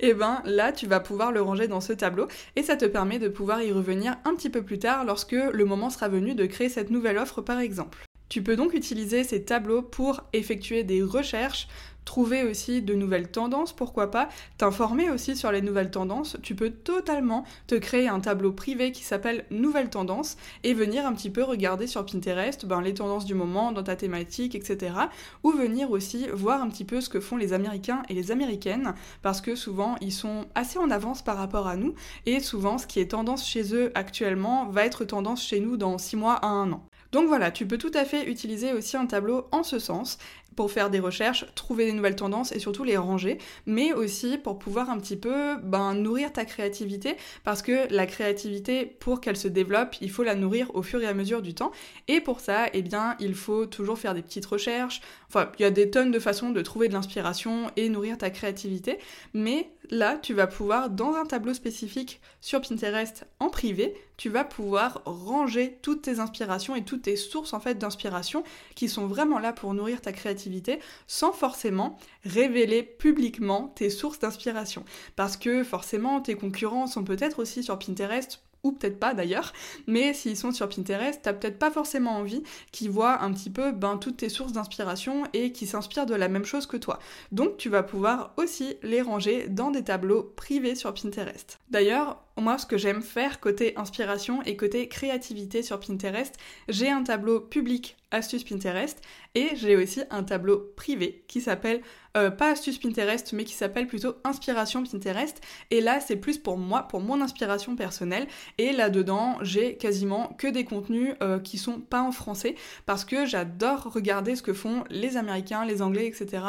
Et 0.00 0.08
eh 0.10 0.14
ben 0.14 0.42
là 0.44 0.72
tu 0.72 0.86
vas 0.86 1.00
pouvoir 1.00 1.32
le 1.32 1.40
ranger 1.40 1.68
dans 1.68 1.80
ce 1.80 1.92
tableau 1.92 2.28
et 2.56 2.62
ça 2.62 2.76
te 2.76 2.84
permet 2.84 3.18
de 3.18 3.28
pouvoir 3.28 3.62
y 3.62 3.72
revenir 3.72 4.16
un 4.24 4.34
petit 4.34 4.50
peu 4.50 4.62
plus 4.62 4.78
tard 4.78 5.04
lorsque 5.04 5.32
le 5.32 5.64
moment 5.64 5.90
sera 5.90 6.08
venu 6.08 6.34
de 6.34 6.46
créer 6.46 6.68
cette 6.68 6.90
nouvelle 6.90 7.18
offre 7.18 7.40
par 7.40 7.60
exemple. 7.60 8.04
Tu 8.28 8.42
peux 8.42 8.56
donc 8.56 8.74
utiliser 8.74 9.22
ces 9.22 9.44
tableaux 9.44 9.82
pour 9.82 10.22
effectuer 10.32 10.82
des 10.82 11.02
recherches 11.02 11.68
trouver 12.06 12.44
aussi 12.44 12.80
de 12.80 12.94
nouvelles 12.94 13.30
tendances, 13.30 13.74
pourquoi 13.74 14.10
pas, 14.10 14.30
t'informer 14.56 15.10
aussi 15.10 15.36
sur 15.36 15.52
les 15.52 15.60
nouvelles 15.60 15.90
tendances, 15.90 16.38
tu 16.42 16.54
peux 16.54 16.70
totalement 16.70 17.44
te 17.66 17.74
créer 17.74 18.08
un 18.08 18.20
tableau 18.20 18.52
privé 18.52 18.92
qui 18.92 19.02
s'appelle 19.02 19.44
Nouvelles 19.50 19.90
tendances 19.90 20.38
et 20.64 20.72
venir 20.72 21.04
un 21.04 21.12
petit 21.12 21.28
peu 21.28 21.42
regarder 21.42 21.86
sur 21.86 22.06
Pinterest 22.06 22.64
ben, 22.64 22.80
les 22.80 22.94
tendances 22.94 23.26
du 23.26 23.34
moment 23.34 23.72
dans 23.72 23.82
ta 23.82 23.96
thématique, 23.96 24.54
etc. 24.54 24.94
Ou 25.42 25.50
venir 25.50 25.90
aussi 25.90 26.28
voir 26.32 26.62
un 26.62 26.68
petit 26.68 26.84
peu 26.84 27.00
ce 27.00 27.08
que 27.08 27.20
font 27.20 27.36
les 27.36 27.52
Américains 27.52 28.02
et 28.08 28.14
les 28.14 28.30
Américaines 28.30 28.94
parce 29.22 29.40
que 29.40 29.56
souvent 29.56 29.96
ils 30.00 30.12
sont 30.12 30.46
assez 30.54 30.78
en 30.78 30.90
avance 30.90 31.22
par 31.22 31.36
rapport 31.36 31.66
à 31.66 31.76
nous 31.76 31.94
et 32.24 32.40
souvent 32.40 32.78
ce 32.78 32.86
qui 32.86 33.00
est 33.00 33.10
tendance 33.10 33.46
chez 33.46 33.74
eux 33.74 33.90
actuellement 33.96 34.66
va 34.68 34.86
être 34.86 35.04
tendance 35.04 35.42
chez 35.42 35.58
nous 35.58 35.76
dans 35.76 35.98
6 35.98 36.16
mois 36.16 36.34
à 36.34 36.46
1 36.46 36.72
an. 36.72 36.86
Donc 37.12 37.28
voilà, 37.28 37.50
tu 37.50 37.66
peux 37.66 37.78
tout 37.78 37.92
à 37.94 38.04
fait 38.04 38.28
utiliser 38.28 38.72
aussi 38.72 38.96
un 38.96 39.06
tableau 39.06 39.46
en 39.52 39.62
ce 39.62 39.78
sens 39.78 40.18
pour 40.56 40.70
faire 40.72 40.90
des 40.90 41.00
recherches, 41.00 41.44
trouver 41.54 41.86
des 41.86 41.92
nouvelles 41.92 42.16
tendances 42.16 42.52
et 42.52 42.58
surtout 42.58 42.82
les 42.82 42.96
ranger, 42.96 43.38
mais 43.66 43.92
aussi 43.92 44.38
pour 44.38 44.58
pouvoir 44.58 44.90
un 44.90 44.98
petit 44.98 45.16
peu 45.16 45.56
ben, 45.62 45.94
nourrir 45.94 46.32
ta 46.32 46.44
créativité, 46.44 47.16
parce 47.44 47.62
que 47.62 47.92
la 47.94 48.06
créativité, 48.06 48.86
pour 48.86 49.20
qu'elle 49.20 49.36
se 49.36 49.48
développe, 49.48 49.96
il 50.00 50.10
faut 50.10 50.22
la 50.22 50.34
nourrir 50.34 50.70
au 50.74 50.82
fur 50.82 51.00
et 51.02 51.06
à 51.06 51.14
mesure 51.14 51.42
du 51.42 51.54
temps, 51.54 51.72
et 52.08 52.20
pour 52.20 52.40
ça, 52.40 52.66
eh 52.72 52.82
bien, 52.82 53.16
il 53.20 53.34
faut 53.34 53.66
toujours 53.66 53.98
faire 53.98 54.14
des 54.14 54.22
petites 54.22 54.46
recherches, 54.46 55.00
enfin, 55.28 55.50
il 55.58 55.62
y 55.62 55.64
a 55.64 55.70
des 55.70 55.90
tonnes 55.90 56.10
de 56.10 56.18
façons 56.18 56.50
de 56.50 56.62
trouver 56.62 56.88
de 56.88 56.92
l'inspiration 56.92 57.70
et 57.76 57.88
nourrir 57.88 58.18
ta 58.18 58.30
créativité, 58.30 58.98
mais 59.34 59.70
là, 59.90 60.18
tu 60.20 60.34
vas 60.34 60.46
pouvoir, 60.46 60.90
dans 60.90 61.14
un 61.14 61.24
tableau 61.24 61.54
spécifique 61.54 62.20
sur 62.40 62.60
Pinterest 62.60 63.26
en 63.40 63.48
privé, 63.48 63.94
tu 64.16 64.28
vas 64.28 64.44
pouvoir 64.44 65.02
ranger 65.04 65.78
toutes 65.82 66.02
tes 66.02 66.20
inspirations 66.20 66.74
et 66.74 66.84
toutes 66.84 67.02
tes 67.02 67.16
sources 67.16 67.52
en 67.52 67.60
fait 67.60 67.76
d'inspiration 67.76 68.44
qui 68.74 68.88
sont 68.88 69.06
vraiment 69.06 69.38
là 69.38 69.52
pour 69.52 69.74
nourrir 69.74 70.00
ta 70.00 70.12
créativité 70.12 70.80
sans 71.06 71.32
forcément 71.32 71.98
révéler 72.24 72.82
publiquement 72.82 73.72
tes 73.76 73.90
sources 73.90 74.18
d'inspiration. 74.18 74.84
Parce 75.16 75.36
que 75.36 75.64
forcément, 75.64 76.20
tes 76.20 76.34
concurrents 76.34 76.86
sont 76.86 77.04
peut-être 77.04 77.40
aussi 77.40 77.62
sur 77.62 77.78
Pinterest 77.78 78.40
ou 78.62 78.72
peut-être 78.72 78.98
pas 78.98 79.14
d'ailleurs, 79.14 79.52
mais 79.86 80.12
s'ils 80.12 80.36
sont 80.36 80.52
sur 80.52 80.68
Pinterest, 80.68 81.20
t'as 81.22 81.32
peut-être 81.32 81.58
pas 81.58 81.70
forcément 81.70 82.16
envie 82.16 82.42
qu'ils 82.72 82.90
voient 82.90 83.22
un 83.22 83.32
petit 83.32 83.50
peu 83.50 83.72
ben, 83.72 83.96
toutes 83.96 84.18
tes 84.18 84.28
sources 84.28 84.52
d'inspiration 84.52 85.24
et 85.32 85.52
qu'ils 85.52 85.68
s'inspirent 85.68 86.06
de 86.06 86.14
la 86.14 86.28
même 86.28 86.44
chose 86.44 86.66
que 86.66 86.76
toi. 86.76 86.98
Donc 87.32 87.56
tu 87.56 87.68
vas 87.68 87.82
pouvoir 87.82 88.32
aussi 88.36 88.76
les 88.82 89.02
ranger 89.02 89.48
dans 89.48 89.70
des 89.70 89.84
tableaux 89.84 90.32
privés 90.36 90.74
sur 90.74 90.92
Pinterest. 90.92 91.58
D'ailleurs, 91.70 92.25
moi, 92.38 92.58
ce 92.58 92.66
que 92.66 92.76
j'aime 92.76 93.02
faire 93.02 93.40
côté 93.40 93.76
inspiration 93.76 94.42
et 94.42 94.56
côté 94.56 94.88
créativité 94.88 95.62
sur 95.62 95.80
Pinterest, 95.80 96.36
j'ai 96.68 96.90
un 96.90 97.02
tableau 97.02 97.40
public 97.40 97.96
astuces 98.10 98.44
Pinterest 98.44 99.00
et 99.34 99.50
j'ai 99.54 99.76
aussi 99.76 100.00
un 100.10 100.22
tableau 100.22 100.72
privé 100.76 101.24
qui 101.28 101.40
s'appelle 101.40 101.82
euh, 102.16 102.30
pas 102.30 102.52
astuces 102.52 102.78
Pinterest 102.78 103.32
mais 103.32 103.44
qui 103.44 103.54
s'appelle 103.54 103.86
plutôt 103.86 104.14
inspiration 104.24 104.84
Pinterest. 104.84 105.40
Et 105.70 105.80
là 105.80 106.00
c'est 106.00 106.16
plus 106.16 106.38
pour 106.38 106.56
moi 106.56 106.84
pour 106.84 107.00
mon 107.00 107.20
inspiration 107.20 107.74
personnelle. 107.76 108.26
Et 108.58 108.72
là 108.72 108.90
dedans 108.90 109.38
j'ai 109.42 109.76
quasiment 109.76 110.28
que 110.38 110.46
des 110.46 110.64
contenus 110.64 111.14
euh, 111.22 111.38
qui 111.40 111.58
sont 111.58 111.80
pas 111.80 112.00
en 112.00 112.12
français 112.12 112.54
parce 112.86 113.04
que 113.04 113.26
j'adore 113.26 113.92
regarder 113.92 114.36
ce 114.36 114.42
que 114.42 114.52
font 114.52 114.84
les 114.88 115.16
américains 115.16 115.64
les 115.64 115.82
anglais 115.82 116.06
etc 116.06 116.44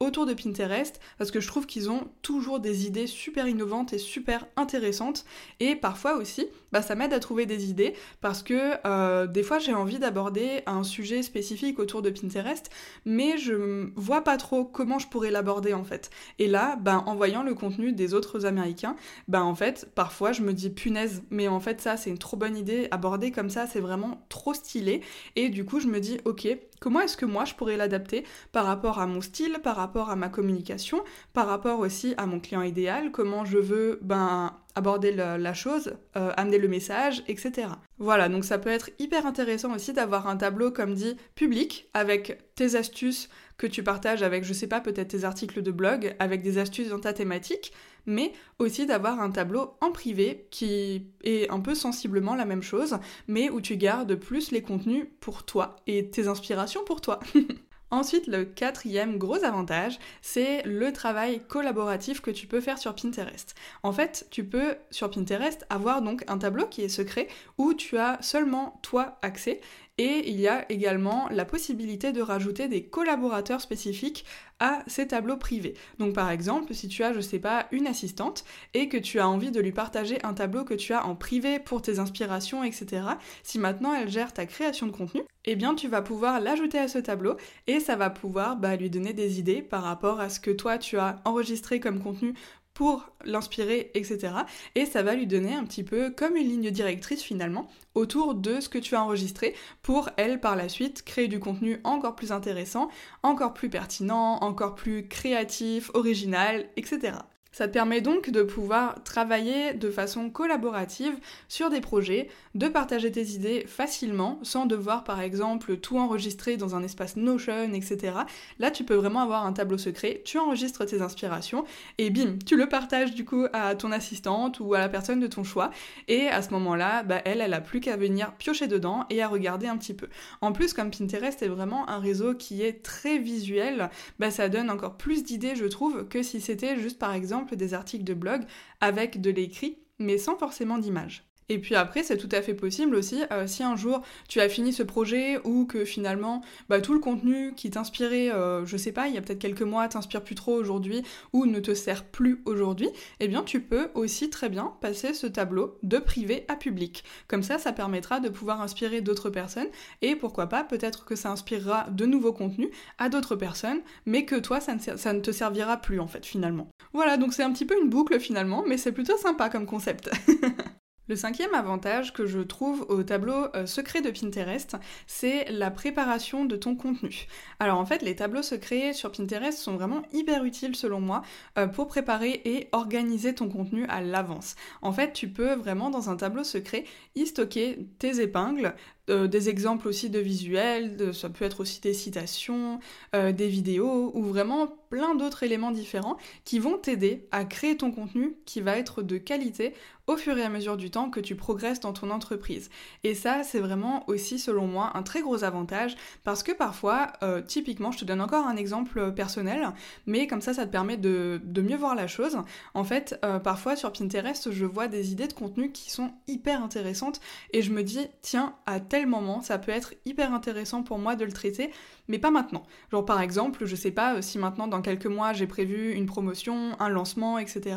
autour 0.00 0.26
de 0.26 0.34
Pinterest 0.34 0.98
parce 1.18 1.30
que 1.30 1.40
je 1.40 1.46
trouve 1.46 1.66
qu'ils 1.66 1.90
ont 1.90 2.08
toujours 2.22 2.58
des 2.58 2.86
idées 2.86 3.06
super 3.06 3.46
innovantes 3.46 3.92
et 3.92 3.98
super 3.98 4.46
intéressantes 4.56 5.24
et 5.60 5.76
parfois 5.76 6.16
aussi 6.16 6.48
bah, 6.72 6.80
ça 6.82 6.94
m'aide 6.94 7.12
à 7.12 7.20
trouver 7.20 7.46
des 7.46 7.70
idées 7.70 7.94
parce 8.20 8.42
que 8.42 8.72
euh, 8.86 9.26
des 9.26 9.42
fois 9.42 9.58
j'ai 9.58 9.74
envie 9.74 9.98
d'aborder 9.98 10.62
un 10.66 10.82
sujet 10.82 11.22
spécifique 11.22 11.78
autour 11.78 12.02
de 12.02 12.10
Pinterest, 12.10 12.70
mais 13.04 13.36
je 13.36 13.90
vois 13.94 14.22
pas 14.22 14.38
trop 14.38 14.64
comment 14.64 14.98
je 14.98 15.06
pourrais 15.06 15.30
l'aborder 15.30 15.74
en 15.74 15.84
fait. 15.84 16.10
Et 16.38 16.48
là, 16.48 16.76
ben, 16.80 17.04
en 17.06 17.14
voyant 17.14 17.42
le 17.42 17.54
contenu 17.54 17.92
des 17.92 18.14
autres 18.14 18.46
américains, 18.46 18.96
ben 19.28 19.42
en 19.42 19.54
fait, 19.54 19.90
parfois 19.94 20.32
je 20.32 20.42
me 20.42 20.52
dis 20.52 20.70
punaise, 20.70 21.22
mais 21.30 21.46
en 21.48 21.60
fait 21.60 21.80
ça 21.80 21.96
c'est 21.96 22.10
une 22.10 22.18
trop 22.18 22.36
bonne 22.36 22.56
idée, 22.56 22.88
aborder 22.90 23.30
comme 23.30 23.50
ça 23.50 23.66
c'est 23.66 23.80
vraiment 23.80 24.24
trop 24.28 24.54
stylé. 24.54 25.02
Et 25.36 25.50
du 25.50 25.64
coup 25.64 25.78
je 25.78 25.88
me 25.88 26.00
dis 26.00 26.18
ok, 26.24 26.48
comment 26.80 27.00
est-ce 27.00 27.16
que 27.16 27.26
moi 27.26 27.44
je 27.44 27.54
pourrais 27.54 27.76
l'adapter 27.76 28.24
par 28.52 28.64
rapport 28.64 28.98
à 28.98 29.06
mon 29.06 29.20
style, 29.20 29.58
par 29.62 29.76
rapport 29.76 30.10
à 30.10 30.16
ma 30.16 30.28
communication, 30.28 31.02
par 31.34 31.46
rapport 31.46 31.80
aussi 31.80 32.14
à 32.16 32.26
mon 32.26 32.40
client 32.40 32.62
idéal, 32.62 33.12
comment 33.12 33.44
je 33.44 33.58
veux 33.58 33.98
ben 34.02 34.56
aborder 34.74 35.12
la, 35.12 35.54
chose, 35.54 35.94
euh, 36.16 36.32
amener 36.36 36.58
le 36.58 36.68
message, 36.68 37.22
etc. 37.28 37.68
Voilà, 37.98 38.28
donc 38.28 38.44
ça 38.44 38.58
peut 38.58 38.70
être 38.70 38.90
hyper 38.98 39.26
intéressant 39.26 39.74
aussi 39.74 39.92
d'avoir 39.92 40.26
un 40.26 40.36
tableau, 40.36 40.70
comme 40.70 40.94
dit, 40.94 41.16
public, 41.34 41.88
avec 41.94 42.38
tes 42.54 42.74
astuces 42.74 43.28
que 43.58 43.66
tu 43.66 43.82
partages 43.82 44.22
avec, 44.22 44.44
je 44.44 44.52
sais 44.52 44.66
pas, 44.66 44.80
peut-être 44.80 45.08
tes 45.08 45.24
articles 45.24 45.62
de 45.62 45.70
blog, 45.70 46.16
avec 46.18 46.42
des 46.42 46.58
astuces 46.58 46.88
dans 46.88 46.98
ta 46.98 47.12
thématique, 47.12 47.72
mais 48.06 48.32
aussi 48.58 48.86
d'avoir 48.86 49.20
un 49.20 49.30
tableau 49.30 49.74
en 49.80 49.92
privé 49.92 50.46
qui 50.50 51.06
est 51.22 51.50
un 51.50 51.60
peu 51.60 51.74
sensiblement 51.74 52.34
la 52.34 52.44
même 52.44 52.62
chose, 52.62 52.98
mais 53.28 53.50
où 53.50 53.60
tu 53.60 53.76
gardes 53.76 54.14
plus 54.16 54.50
les 54.50 54.62
contenus 54.62 55.06
pour 55.20 55.44
toi 55.44 55.76
et 55.86 56.10
tes 56.10 56.28
inspirations 56.28 56.84
pour 56.84 57.00
toi. 57.00 57.20
Ensuite, 57.92 58.26
le 58.26 58.46
quatrième 58.46 59.18
gros 59.18 59.44
avantage, 59.44 59.98
c'est 60.22 60.62
le 60.64 60.94
travail 60.94 61.42
collaboratif 61.46 62.22
que 62.22 62.30
tu 62.30 62.46
peux 62.46 62.62
faire 62.62 62.78
sur 62.78 62.94
Pinterest. 62.94 63.54
En 63.82 63.92
fait, 63.92 64.26
tu 64.30 64.44
peux 64.44 64.76
sur 64.90 65.10
Pinterest 65.10 65.66
avoir 65.68 66.00
donc 66.00 66.24
un 66.26 66.38
tableau 66.38 66.66
qui 66.66 66.80
est 66.80 66.88
secret 66.88 67.28
où 67.58 67.74
tu 67.74 67.98
as 67.98 68.16
seulement 68.22 68.80
toi 68.80 69.18
accès 69.20 69.60
et 69.98 70.30
il 70.30 70.40
y 70.40 70.48
a 70.48 70.64
également 70.72 71.28
la 71.30 71.44
possibilité 71.44 72.12
de 72.12 72.22
rajouter 72.22 72.66
des 72.66 72.82
collaborateurs 72.82 73.60
spécifiques 73.60 74.24
à 74.62 74.84
ces 74.86 75.08
tableaux 75.08 75.36
privés. 75.36 75.74
Donc 75.98 76.14
par 76.14 76.30
exemple, 76.30 76.72
si 76.72 76.86
tu 76.86 77.02
as, 77.02 77.12
je 77.12 77.20
sais 77.20 77.40
pas, 77.40 77.66
une 77.72 77.88
assistante 77.88 78.44
et 78.74 78.88
que 78.88 78.96
tu 78.96 79.18
as 79.18 79.28
envie 79.28 79.50
de 79.50 79.60
lui 79.60 79.72
partager 79.72 80.24
un 80.24 80.34
tableau 80.34 80.62
que 80.62 80.74
tu 80.74 80.92
as 80.92 81.04
en 81.04 81.16
privé 81.16 81.58
pour 81.58 81.82
tes 81.82 81.98
inspirations, 81.98 82.62
etc., 82.62 83.02
si 83.42 83.58
maintenant 83.58 83.92
elle 83.92 84.08
gère 84.08 84.32
ta 84.32 84.46
création 84.46 84.86
de 84.86 84.92
contenu, 84.92 85.22
eh 85.46 85.56
bien 85.56 85.74
tu 85.74 85.88
vas 85.88 86.00
pouvoir 86.00 86.38
l'ajouter 86.38 86.78
à 86.78 86.86
ce 86.86 86.98
tableau 86.98 87.36
et 87.66 87.80
ça 87.80 87.96
va 87.96 88.08
pouvoir 88.08 88.54
bah, 88.54 88.76
lui 88.76 88.88
donner 88.88 89.12
des 89.12 89.40
idées 89.40 89.62
par 89.62 89.82
rapport 89.82 90.20
à 90.20 90.28
ce 90.28 90.38
que 90.38 90.52
toi 90.52 90.78
tu 90.78 90.96
as 90.96 91.20
enregistré 91.24 91.80
comme 91.80 92.00
contenu 92.00 92.34
pour 92.74 93.10
l'inspirer, 93.24 93.90
etc. 93.94 94.34
Et 94.74 94.86
ça 94.86 95.02
va 95.02 95.14
lui 95.14 95.26
donner 95.26 95.54
un 95.54 95.64
petit 95.64 95.84
peu 95.84 96.10
comme 96.10 96.36
une 96.36 96.48
ligne 96.48 96.70
directrice 96.70 97.22
finalement 97.22 97.68
autour 97.94 98.34
de 98.34 98.60
ce 98.60 98.68
que 98.68 98.78
tu 98.78 98.94
as 98.94 99.02
enregistré 99.02 99.54
pour 99.82 100.10
elle 100.16 100.40
par 100.40 100.56
la 100.56 100.68
suite 100.68 101.02
créer 101.04 101.28
du 101.28 101.38
contenu 101.38 101.80
encore 101.84 102.16
plus 102.16 102.32
intéressant, 102.32 102.88
encore 103.22 103.54
plus 103.54 103.68
pertinent, 103.68 104.38
encore 104.40 104.74
plus 104.74 105.08
créatif, 105.08 105.90
original, 105.94 106.66
etc. 106.76 107.12
Ça 107.52 107.68
te 107.68 107.72
permet 107.72 108.00
donc 108.00 108.30
de 108.30 108.42
pouvoir 108.42 109.02
travailler 109.04 109.74
de 109.74 109.90
façon 109.90 110.30
collaborative 110.30 111.14
sur 111.48 111.68
des 111.68 111.80
projets, 111.80 112.28
de 112.54 112.66
partager 112.66 113.12
tes 113.12 113.26
idées 113.32 113.64
facilement 113.66 114.38
sans 114.42 114.64
devoir 114.64 115.04
par 115.04 115.20
exemple 115.20 115.76
tout 115.76 115.98
enregistrer 115.98 116.56
dans 116.56 116.74
un 116.74 116.82
espace 116.82 117.16
Notion, 117.16 117.72
etc. 117.74 118.16
Là 118.58 118.70
tu 118.70 118.84
peux 118.84 118.94
vraiment 118.94 119.20
avoir 119.20 119.44
un 119.44 119.52
tableau 119.52 119.76
secret, 119.76 120.22
tu 120.24 120.38
enregistres 120.38 120.86
tes 120.86 121.02
inspirations 121.02 121.64
et 121.98 122.08
bim, 122.08 122.38
tu 122.46 122.56
le 122.56 122.68
partages 122.68 123.14
du 123.14 123.24
coup 123.24 123.44
à 123.52 123.74
ton 123.74 123.92
assistante 123.92 124.58
ou 124.60 124.72
à 124.72 124.78
la 124.78 124.88
personne 124.88 125.20
de 125.20 125.26
ton 125.26 125.44
choix 125.44 125.70
et 126.08 126.28
à 126.28 126.40
ce 126.40 126.50
moment-là, 126.50 127.02
bah, 127.02 127.20
elle, 127.24 127.42
elle 127.42 127.54
a 127.54 127.60
plus 127.60 127.80
qu'à 127.80 127.96
venir 127.96 128.32
piocher 128.34 128.66
dedans 128.66 129.04
et 129.10 129.22
à 129.22 129.28
regarder 129.28 129.66
un 129.66 129.76
petit 129.76 129.94
peu. 129.94 130.08
En 130.40 130.52
plus 130.52 130.72
comme 130.72 130.90
Pinterest 130.90 131.42
est 131.42 131.48
vraiment 131.48 131.88
un 131.88 131.98
réseau 131.98 132.34
qui 132.34 132.62
est 132.62 132.82
très 132.82 133.18
visuel, 133.18 133.90
bah, 134.18 134.30
ça 134.30 134.48
donne 134.48 134.70
encore 134.70 134.96
plus 134.96 135.22
d'idées 135.22 135.54
je 135.54 135.66
trouve 135.66 136.08
que 136.08 136.22
si 136.22 136.40
c'était 136.40 136.78
juste 136.78 136.98
par 136.98 137.12
exemple 137.12 137.41
des 137.50 137.74
articles 137.74 138.04
de 138.04 138.14
blog 138.14 138.42
avec 138.80 139.20
de 139.20 139.30
l'écrit, 139.30 139.78
mais 139.98 140.18
sans 140.18 140.36
forcément 140.36 140.78
d'image. 140.78 141.24
Et 141.48 141.58
puis 141.58 141.74
après, 141.74 142.02
c'est 142.02 142.16
tout 142.16 142.28
à 142.32 142.42
fait 142.42 142.54
possible 142.54 142.94
aussi, 142.94 143.22
euh, 143.32 143.46
si 143.46 143.62
un 143.62 143.76
jour 143.76 144.02
tu 144.28 144.40
as 144.40 144.48
fini 144.48 144.72
ce 144.72 144.82
projet 144.82 145.38
ou 145.44 145.66
que 145.66 145.84
finalement 145.84 146.42
bah, 146.68 146.80
tout 146.80 146.94
le 146.94 147.00
contenu 147.00 147.52
qui 147.54 147.70
t'inspirait, 147.70 148.30
euh, 148.32 148.64
je 148.64 148.76
sais 148.76 148.92
pas, 148.92 149.08
il 149.08 149.14
y 149.14 149.18
a 149.18 149.20
peut-être 149.20 149.38
quelques 149.38 149.62
mois, 149.62 149.88
t'inspire 149.88 150.22
plus 150.22 150.34
trop 150.34 150.54
aujourd'hui 150.54 151.02
ou 151.32 151.46
ne 151.46 151.60
te 151.60 151.74
sert 151.74 152.04
plus 152.04 152.40
aujourd'hui, 152.44 152.88
eh 153.20 153.28
bien 153.28 153.42
tu 153.42 153.60
peux 153.60 153.88
aussi 153.94 154.30
très 154.30 154.48
bien 154.48 154.72
passer 154.80 155.14
ce 155.14 155.26
tableau 155.26 155.78
de 155.82 155.98
privé 155.98 156.44
à 156.48 156.56
public. 156.56 157.04
Comme 157.28 157.42
ça, 157.42 157.58
ça 157.58 157.72
permettra 157.72 158.20
de 158.20 158.28
pouvoir 158.28 158.60
inspirer 158.60 159.00
d'autres 159.00 159.30
personnes 159.30 159.68
et 160.00 160.16
pourquoi 160.16 160.46
pas, 160.46 160.64
peut-être 160.64 161.04
que 161.04 161.16
ça 161.16 161.30
inspirera 161.30 161.86
de 161.90 162.06
nouveaux 162.06 162.32
contenus 162.32 162.70
à 162.98 163.08
d'autres 163.08 163.36
personnes, 163.36 163.80
mais 164.06 164.24
que 164.24 164.36
toi, 164.36 164.60
ça 164.60 164.74
ne, 164.74 164.80
ça 164.96 165.12
ne 165.12 165.20
te 165.20 165.30
servira 165.32 165.76
plus 165.76 166.00
en 166.00 166.06
fait 166.06 166.24
finalement. 166.24 166.68
Voilà, 166.92 167.16
donc 167.16 167.32
c'est 167.32 167.42
un 167.42 167.52
petit 167.52 167.66
peu 167.66 167.80
une 167.80 167.90
boucle 167.90 168.18
finalement, 168.20 168.64
mais 168.66 168.76
c'est 168.76 168.92
plutôt 168.92 169.16
sympa 169.16 169.48
comme 169.48 169.66
concept. 169.66 170.10
Le 171.12 171.16
cinquième 171.16 171.52
avantage 171.52 172.14
que 172.14 172.24
je 172.24 172.38
trouve 172.38 172.86
au 172.88 173.02
tableau 173.02 173.54
euh, 173.54 173.66
secret 173.66 174.00
de 174.00 174.08
Pinterest, 174.08 174.76
c'est 175.06 175.44
la 175.50 175.70
préparation 175.70 176.46
de 176.46 176.56
ton 176.56 176.74
contenu. 176.74 177.26
Alors 177.60 177.78
en 177.78 177.84
fait, 177.84 178.00
les 178.00 178.16
tableaux 178.16 178.40
secrets 178.40 178.94
sur 178.94 179.12
Pinterest 179.12 179.58
sont 179.58 179.76
vraiment 179.76 180.00
hyper 180.14 180.42
utiles 180.42 180.74
selon 180.74 181.02
moi 181.02 181.20
euh, 181.58 181.66
pour 181.66 181.86
préparer 181.86 182.40
et 182.46 182.70
organiser 182.72 183.34
ton 183.34 183.50
contenu 183.50 183.84
à 183.90 184.00
l'avance. 184.00 184.56
En 184.80 184.90
fait, 184.90 185.12
tu 185.12 185.28
peux 185.28 185.52
vraiment 185.52 185.90
dans 185.90 186.08
un 186.08 186.16
tableau 186.16 186.44
secret 186.44 186.84
y 187.14 187.26
stocker 187.26 187.90
tes 187.98 188.22
épingles, 188.22 188.74
euh, 189.10 189.26
des 189.26 189.48
exemples 189.48 189.88
aussi 189.88 190.10
de 190.10 190.18
visuels, 190.18 191.14
ça 191.14 191.28
peut 191.28 191.44
être 191.44 191.60
aussi 191.60 191.80
des 191.80 191.94
citations, 191.94 192.78
des 193.12 193.48
vidéos 193.48 194.10
ou 194.14 194.22
vraiment 194.22 194.68
plein 194.92 195.14
d'autres 195.14 195.42
éléments 195.42 195.70
différents 195.70 196.18
qui 196.44 196.58
vont 196.58 196.76
t'aider 196.76 197.26
à 197.32 197.44
créer 197.46 197.76
ton 197.78 197.90
contenu 197.90 198.36
qui 198.44 198.60
va 198.60 198.76
être 198.76 199.02
de 199.02 199.16
qualité 199.16 199.72
au 200.06 200.16
fur 200.16 200.36
et 200.36 200.42
à 200.42 200.48
mesure 200.48 200.76
du 200.76 200.90
temps 200.90 201.10
que 201.10 201.20
tu 201.20 201.36
progresses 201.36 201.80
dans 201.80 201.92
ton 201.92 202.10
entreprise. 202.10 202.70
Et 203.04 203.14
ça, 203.14 203.42
c'est 203.44 203.60
vraiment 203.60 204.08
aussi, 204.08 204.38
selon 204.38 204.66
moi, 204.66 204.90
un 204.94 205.02
très 205.02 205.20
gros 205.20 205.44
avantage 205.44 205.96
parce 206.24 206.42
que 206.42 206.52
parfois, 206.52 207.12
euh, 207.22 207.40
typiquement, 207.40 207.92
je 207.92 207.98
te 207.98 208.04
donne 208.04 208.20
encore 208.20 208.46
un 208.46 208.56
exemple 208.56 209.12
personnel, 209.12 209.68
mais 210.06 210.26
comme 210.26 210.40
ça, 210.40 210.54
ça 210.54 210.66
te 210.66 210.72
permet 210.72 210.96
de, 210.96 211.40
mieux 211.56 211.76
voir 211.76 211.94
la 211.94 212.08
chose. 212.08 212.36
En 212.74 212.84
fait, 212.84 213.18
euh, 213.24 213.38
parfois 213.38 213.76
sur 213.76 213.92
Pinterest, 213.92 214.50
je 214.50 214.64
vois 214.64 214.88
des 214.88 215.12
idées 215.12 215.28
de 215.28 215.32
contenu 215.32 215.70
qui 215.70 215.90
sont 215.90 216.10
hyper 216.26 216.62
intéressantes 216.62 217.20
et 217.52 217.62
je 217.62 217.70
me 217.70 217.82
dis, 217.82 218.06
tiens, 218.20 218.56
à 218.66 218.80
tel 218.92 219.06
moment, 219.06 219.40
ça 219.40 219.58
peut 219.58 219.72
être 219.72 219.94
hyper 220.04 220.34
intéressant 220.34 220.82
pour 220.82 220.98
moi 220.98 221.16
de 221.16 221.24
le 221.24 221.32
traiter, 221.32 221.70
mais 222.08 222.18
pas 222.18 222.30
maintenant. 222.30 222.62
Genre 222.90 223.06
par 223.06 223.22
exemple, 223.22 223.64
je 223.64 223.74
sais 223.74 223.90
pas 223.90 224.16
euh, 224.16 224.20
si 224.20 224.36
maintenant 224.36 224.68
dans 224.68 224.82
quelques 224.82 225.06
mois 225.06 225.32
j'ai 225.32 225.46
prévu 225.46 225.92
une 225.92 226.04
promotion, 226.04 226.76
un 226.78 226.90
lancement, 226.90 227.38
etc. 227.38 227.76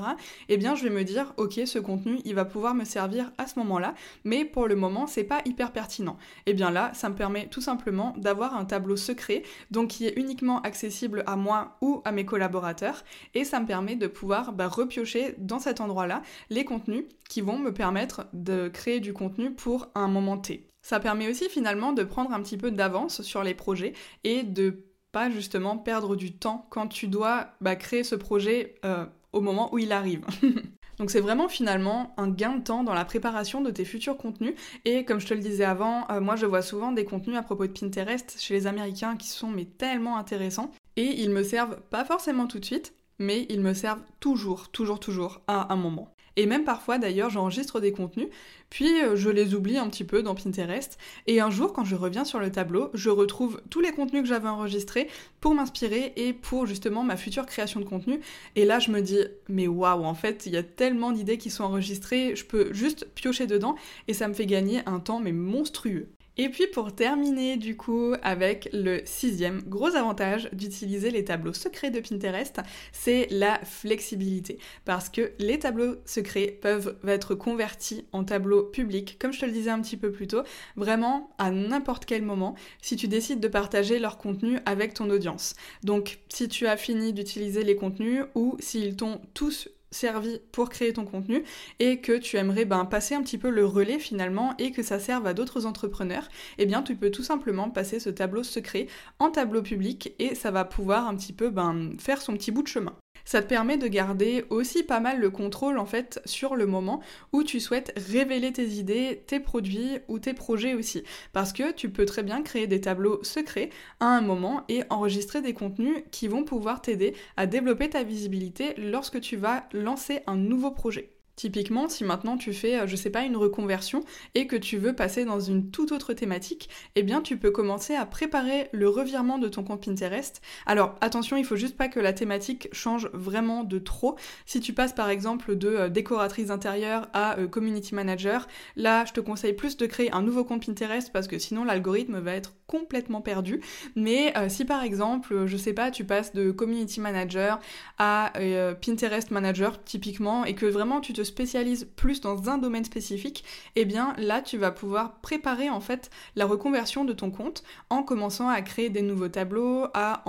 Eh 0.49 0.57
bien, 0.57 0.75
je 0.75 0.83
vais 0.83 0.89
me 0.89 1.05
dire, 1.05 1.33
ok, 1.37 1.61
ce 1.65 1.79
contenu 1.79 2.19
il 2.25 2.35
va 2.35 2.43
pouvoir 2.43 2.75
me 2.75 2.83
servir 2.83 3.31
à 3.37 3.47
ce 3.47 3.57
moment-là, 3.59 3.93
mais 4.25 4.43
pour 4.43 4.67
le 4.67 4.75
moment, 4.75 5.07
c'est 5.07 5.23
pas 5.23 5.39
hyper 5.45 5.71
pertinent. 5.71 6.17
Eh 6.47 6.53
bien 6.53 6.69
là, 6.69 6.91
ça 6.93 7.07
me 7.07 7.15
permet 7.15 7.47
tout 7.47 7.61
simplement 7.61 8.13
d'avoir 8.17 8.53
un 8.53 8.65
tableau 8.65 8.97
secret, 8.97 9.43
donc 9.71 9.91
qui 9.91 10.07
est 10.07 10.19
uniquement 10.19 10.59
accessible 10.63 11.23
à 11.27 11.37
moi 11.37 11.77
ou 11.79 12.01
à 12.03 12.11
mes 12.11 12.25
collaborateurs, 12.25 13.05
et 13.33 13.45
ça 13.45 13.61
me 13.61 13.65
permet 13.65 13.95
de 13.95 14.07
pouvoir 14.07 14.51
bah, 14.51 14.67
repiocher 14.67 15.35
dans 15.37 15.59
cet 15.59 15.79
endroit-là 15.79 16.23
les 16.49 16.65
contenus 16.65 17.05
qui 17.29 17.39
vont 17.39 17.57
me 17.57 17.71
permettre 17.71 18.27
de 18.33 18.67
créer 18.67 18.99
du 18.99 19.13
contenu 19.13 19.51
pour 19.51 19.87
un 19.95 20.09
moment 20.09 20.37
T. 20.37 20.67
Ça 20.85 20.99
permet 20.99 21.27
aussi 21.27 21.49
finalement 21.49 21.93
de 21.93 22.03
prendre 22.03 22.31
un 22.31 22.43
petit 22.43 22.57
peu 22.57 22.69
d'avance 22.69 23.23
sur 23.23 23.41
les 23.41 23.55
projets 23.55 23.93
et 24.23 24.43
de 24.43 24.83
pas 25.11 25.31
justement 25.31 25.79
perdre 25.79 26.15
du 26.15 26.33
temps 26.33 26.67
quand 26.69 26.87
tu 26.87 27.07
dois 27.07 27.47
bah, 27.59 27.75
créer 27.75 28.03
ce 28.03 28.13
projet 28.13 28.75
euh, 28.85 29.07
au 29.33 29.41
moment 29.41 29.73
où 29.73 29.79
il 29.79 29.91
arrive. 29.91 30.23
Donc 30.99 31.09
c'est 31.09 31.21
vraiment 31.21 31.49
finalement 31.49 32.13
un 32.17 32.29
gain 32.29 32.57
de 32.57 32.63
temps 32.63 32.83
dans 32.83 32.93
la 32.93 33.03
préparation 33.03 33.61
de 33.61 33.71
tes 33.71 33.83
futurs 33.83 34.15
contenus. 34.15 34.53
Et 34.85 35.05
comme 35.05 35.19
je 35.19 35.25
te 35.25 35.33
le 35.33 35.39
disais 35.39 35.63
avant, 35.63 36.07
euh, 36.11 36.21
moi 36.21 36.35
je 36.35 36.45
vois 36.45 36.61
souvent 36.61 36.91
des 36.91 37.03
contenus 37.03 37.35
à 37.35 37.41
propos 37.41 37.65
de 37.65 37.71
Pinterest 37.71 38.35
chez 38.39 38.53
les 38.53 38.67
Américains 38.67 39.17
qui 39.17 39.29
sont 39.29 39.49
mais 39.49 39.65
tellement 39.65 40.17
intéressants. 40.17 40.69
Et 40.97 41.19
ils 41.19 41.31
me 41.31 41.41
servent 41.41 41.81
pas 41.89 42.05
forcément 42.05 42.45
tout 42.45 42.59
de 42.59 42.65
suite, 42.65 42.93
mais 43.17 43.47
ils 43.49 43.61
me 43.61 43.73
servent 43.73 44.03
toujours, 44.19 44.69
toujours, 44.69 44.99
toujours 44.99 45.41
à 45.47 45.73
un 45.73 45.77
moment. 45.77 46.14
Et 46.35 46.45
même 46.45 46.63
parfois 46.63 46.97
d'ailleurs 46.97 47.29
j'enregistre 47.29 47.79
des 47.79 47.91
contenus, 47.91 48.27
puis 48.69 49.01
euh, 49.01 49.15
je 49.15 49.29
les 49.29 49.53
oublie 49.53 49.77
un 49.77 49.87
petit 49.89 50.03
peu 50.03 50.23
dans 50.23 50.35
Pinterest. 50.35 50.97
Et 51.27 51.39
un 51.39 51.49
jour 51.49 51.73
quand 51.73 51.85
je 51.85 51.95
reviens 51.95 52.25
sur 52.25 52.39
le 52.39 52.51
tableau, 52.51 52.89
je 52.93 53.09
retrouve 53.09 53.61
tous 53.69 53.81
les 53.81 53.91
contenus 53.91 54.23
que 54.23 54.27
j'avais 54.27 54.49
enregistrés 54.49 55.07
pour 55.39 55.53
m'inspirer 55.53 56.13
et 56.15 56.33
pour 56.33 56.65
justement 56.65 57.03
ma 57.03 57.17
future 57.17 57.45
création 57.45 57.79
de 57.79 57.85
contenu. 57.85 58.19
Et 58.55 58.65
là 58.65 58.79
je 58.79 58.91
me 58.91 59.01
dis 59.01 59.19
mais 59.47 59.67
waouh 59.67 60.03
en 60.03 60.15
fait 60.15 60.45
il 60.45 60.53
y 60.53 60.57
a 60.57 60.63
tellement 60.63 61.11
d'idées 61.11 61.37
qui 61.37 61.49
sont 61.49 61.63
enregistrées, 61.63 62.35
je 62.35 62.45
peux 62.45 62.73
juste 62.73 63.07
piocher 63.15 63.47
dedans 63.47 63.75
et 64.07 64.13
ça 64.13 64.27
me 64.27 64.33
fait 64.33 64.45
gagner 64.45 64.81
un 64.85 64.99
temps 64.99 65.19
mais 65.19 65.31
monstrueux. 65.31 66.09
Et 66.37 66.49
puis 66.49 66.67
pour 66.67 66.93
terminer 66.93 67.55
du 67.55 67.77
coup 67.77 68.13
avec 68.21 68.69
le 68.73 69.01
sixième 69.05 69.61
gros 69.61 69.95
avantage 69.95 70.49
d'utiliser 70.51 71.09
les 71.09 71.23
tableaux 71.23 71.53
secrets 71.53 71.91
de 71.91 72.01
Pinterest, 72.01 72.59
c'est 72.91 73.27
la 73.31 73.59
flexibilité. 73.63 74.59
Parce 74.83 75.09
que 75.09 75.31
les 75.39 75.59
tableaux 75.59 75.95
secrets 76.05 76.57
peuvent 76.61 76.97
être 77.07 77.35
convertis 77.35 78.05
en 78.11 78.25
tableaux 78.25 78.63
publics, 78.63 79.17
comme 79.19 79.31
je 79.31 79.39
te 79.39 79.45
le 79.45 79.53
disais 79.53 79.69
un 79.69 79.81
petit 79.81 79.97
peu 79.97 80.11
plus 80.11 80.27
tôt, 80.27 80.43
vraiment 80.75 81.33
à 81.37 81.51
n'importe 81.51 82.05
quel 82.05 82.21
moment 82.21 82.55
si 82.81 82.97
tu 82.97 83.07
décides 83.07 83.39
de 83.39 83.47
partager 83.47 83.99
leur 83.99 84.17
contenu 84.17 84.59
avec 84.65 84.93
ton 84.93 85.09
audience. 85.09 85.55
Donc 85.83 86.19
si 86.27 86.49
tu 86.49 86.67
as 86.67 86.77
fini 86.77 87.13
d'utiliser 87.13 87.63
les 87.63 87.75
contenus 87.75 88.23
ou 88.35 88.57
s'ils 88.59 88.97
t'ont 88.97 89.21
tous 89.33 89.69
servi 89.95 90.39
pour 90.51 90.69
créer 90.69 90.93
ton 90.93 91.05
contenu 91.05 91.43
et 91.79 92.01
que 92.01 92.17
tu 92.17 92.37
aimerais 92.37 92.65
ben, 92.65 92.85
passer 92.85 93.15
un 93.15 93.23
petit 93.23 93.37
peu 93.37 93.49
le 93.49 93.65
relais 93.65 93.99
finalement 93.99 94.53
et 94.59 94.71
que 94.71 94.83
ça 94.83 94.99
serve 94.99 95.25
à 95.25 95.33
d'autres 95.33 95.65
entrepreneurs, 95.65 96.27
eh 96.57 96.65
bien 96.65 96.83
tu 96.83 96.95
peux 96.95 97.11
tout 97.11 97.23
simplement 97.23 97.69
passer 97.69 97.99
ce 97.99 98.09
tableau 98.09 98.43
secret 98.43 98.87
en 99.19 99.31
tableau 99.31 99.61
public 99.61 100.13
et 100.19 100.35
ça 100.35 100.51
va 100.51 100.65
pouvoir 100.65 101.07
un 101.07 101.15
petit 101.15 101.33
peu 101.33 101.49
ben, 101.49 101.93
faire 101.99 102.21
son 102.21 102.33
petit 102.33 102.51
bout 102.51 102.63
de 102.63 102.67
chemin 102.67 102.95
ça 103.25 103.41
te 103.41 103.47
permet 103.47 103.77
de 103.77 103.87
garder 103.87 104.45
aussi 104.49 104.83
pas 104.83 104.99
mal 104.99 105.19
le 105.19 105.29
contrôle 105.29 105.77
en 105.79 105.85
fait 105.85 106.21
sur 106.25 106.55
le 106.55 106.65
moment 106.65 107.01
où 107.33 107.43
tu 107.43 107.59
souhaites 107.59 107.93
révéler 107.97 108.53
tes 108.53 108.67
idées, 108.67 109.23
tes 109.27 109.39
produits 109.39 109.99
ou 110.07 110.19
tes 110.19 110.33
projets 110.33 110.73
aussi. 110.75 111.03
Parce 111.33 111.51
que 111.51 111.71
tu 111.71 111.89
peux 111.89 112.05
très 112.05 112.23
bien 112.23 112.41
créer 112.41 112.67
des 112.67 112.81
tableaux 112.81 113.23
secrets 113.23 113.69
à 113.99 114.05
un 114.05 114.21
moment 114.21 114.63
et 114.69 114.83
enregistrer 114.89 115.41
des 115.41 115.53
contenus 115.53 116.03
qui 116.11 116.27
vont 116.27 116.43
pouvoir 116.43 116.81
t'aider 116.81 117.15
à 117.35 117.47
développer 117.47 117.89
ta 117.89 118.03
visibilité 118.03 118.73
lorsque 118.77 119.19
tu 119.19 119.35
vas 119.35 119.67
lancer 119.73 120.21
un 120.27 120.37
nouveau 120.37 120.71
projet. 120.71 121.14
Typiquement, 121.35 121.89
si 121.89 122.05
maintenant 122.05 122.37
tu 122.37 122.53
fais, 122.53 122.79
euh, 122.79 122.87
je 122.87 122.95
sais 122.95 123.09
pas, 123.09 123.23
une 123.23 123.35
reconversion 123.35 124.03
et 124.35 124.47
que 124.47 124.55
tu 124.55 124.77
veux 124.77 124.93
passer 124.93 125.25
dans 125.25 125.41
une 125.41 125.69
toute 125.69 125.91
autre 125.91 126.13
thématique, 126.13 126.69
eh 126.95 127.03
bien 127.03 127.21
tu 127.21 127.35
peux 127.35 127.51
commencer 127.51 127.93
à 127.93 128.05
préparer 128.05 128.69
le 128.71 128.87
revirement 128.87 129.37
de 129.37 129.49
ton 129.49 129.63
compte 129.63 129.83
Pinterest. 129.83 130.41
Alors 130.65 130.95
attention, 131.01 131.35
il 131.35 131.43
faut 131.43 131.57
juste 131.57 131.75
pas 131.75 131.89
que 131.89 131.99
la 131.99 132.13
thématique 132.13 132.69
change 132.71 133.09
vraiment 133.11 133.65
de 133.65 133.79
trop. 133.79 134.15
Si 134.45 134.61
tu 134.61 134.71
passes 134.71 134.93
par 134.93 135.09
exemple 135.09 135.57
de 135.57 135.67
euh, 135.67 135.89
décoratrice 135.89 136.51
intérieure 136.51 137.09
à 137.11 137.37
euh, 137.37 137.47
community 137.47 137.93
manager, 137.95 138.47
là 138.77 139.03
je 139.03 139.11
te 139.11 139.19
conseille 139.19 139.53
plus 139.53 139.75
de 139.75 139.85
créer 139.87 140.13
un 140.13 140.21
nouveau 140.21 140.45
compte 140.45 140.65
Pinterest 140.65 141.11
parce 141.11 141.27
que 141.27 141.37
sinon 141.37 141.65
l'algorithme 141.65 142.19
va 142.19 142.33
être 142.33 142.53
complètement 142.65 143.21
perdu. 143.21 143.61
Mais 143.95 144.33
si 144.49 144.65
par 144.65 144.81
exemple, 144.81 145.45
je 145.45 145.55
sais 145.55 145.73
pas, 145.73 145.91
tu 145.91 146.03
passes 146.03 146.33
de 146.33 146.49
community 146.49 146.99
manager 146.99 147.59
à 147.99 148.33
Pinterest 148.81 149.29
manager 149.29 149.83
typiquement 149.83 150.45
et 150.45 150.55
que 150.55 150.65
vraiment 150.65 150.99
tu 150.99 151.13
te 151.13 151.21
spécialises 151.25 151.87
plus 151.95 152.21
dans 152.21 152.49
un 152.49 152.57
domaine 152.57 152.85
spécifique, 152.85 153.43
eh 153.75 153.83
bien 153.83 154.13
là 154.17 154.41
tu 154.41 154.57
vas 154.57 154.71
pouvoir 154.71 155.19
préparer 155.21 155.69
en 155.69 155.81
fait 155.81 156.09
la 156.35 156.45
reconversion 156.45 157.03
de 157.03 157.13
ton 157.13 157.31
compte 157.31 157.63
en 157.89 158.03
commençant 158.03 158.47
à 158.47 158.61
créer 158.61 158.89
des 158.89 159.01
nouveaux 159.01 159.27
tableaux, 159.27 159.87
à 159.93 160.23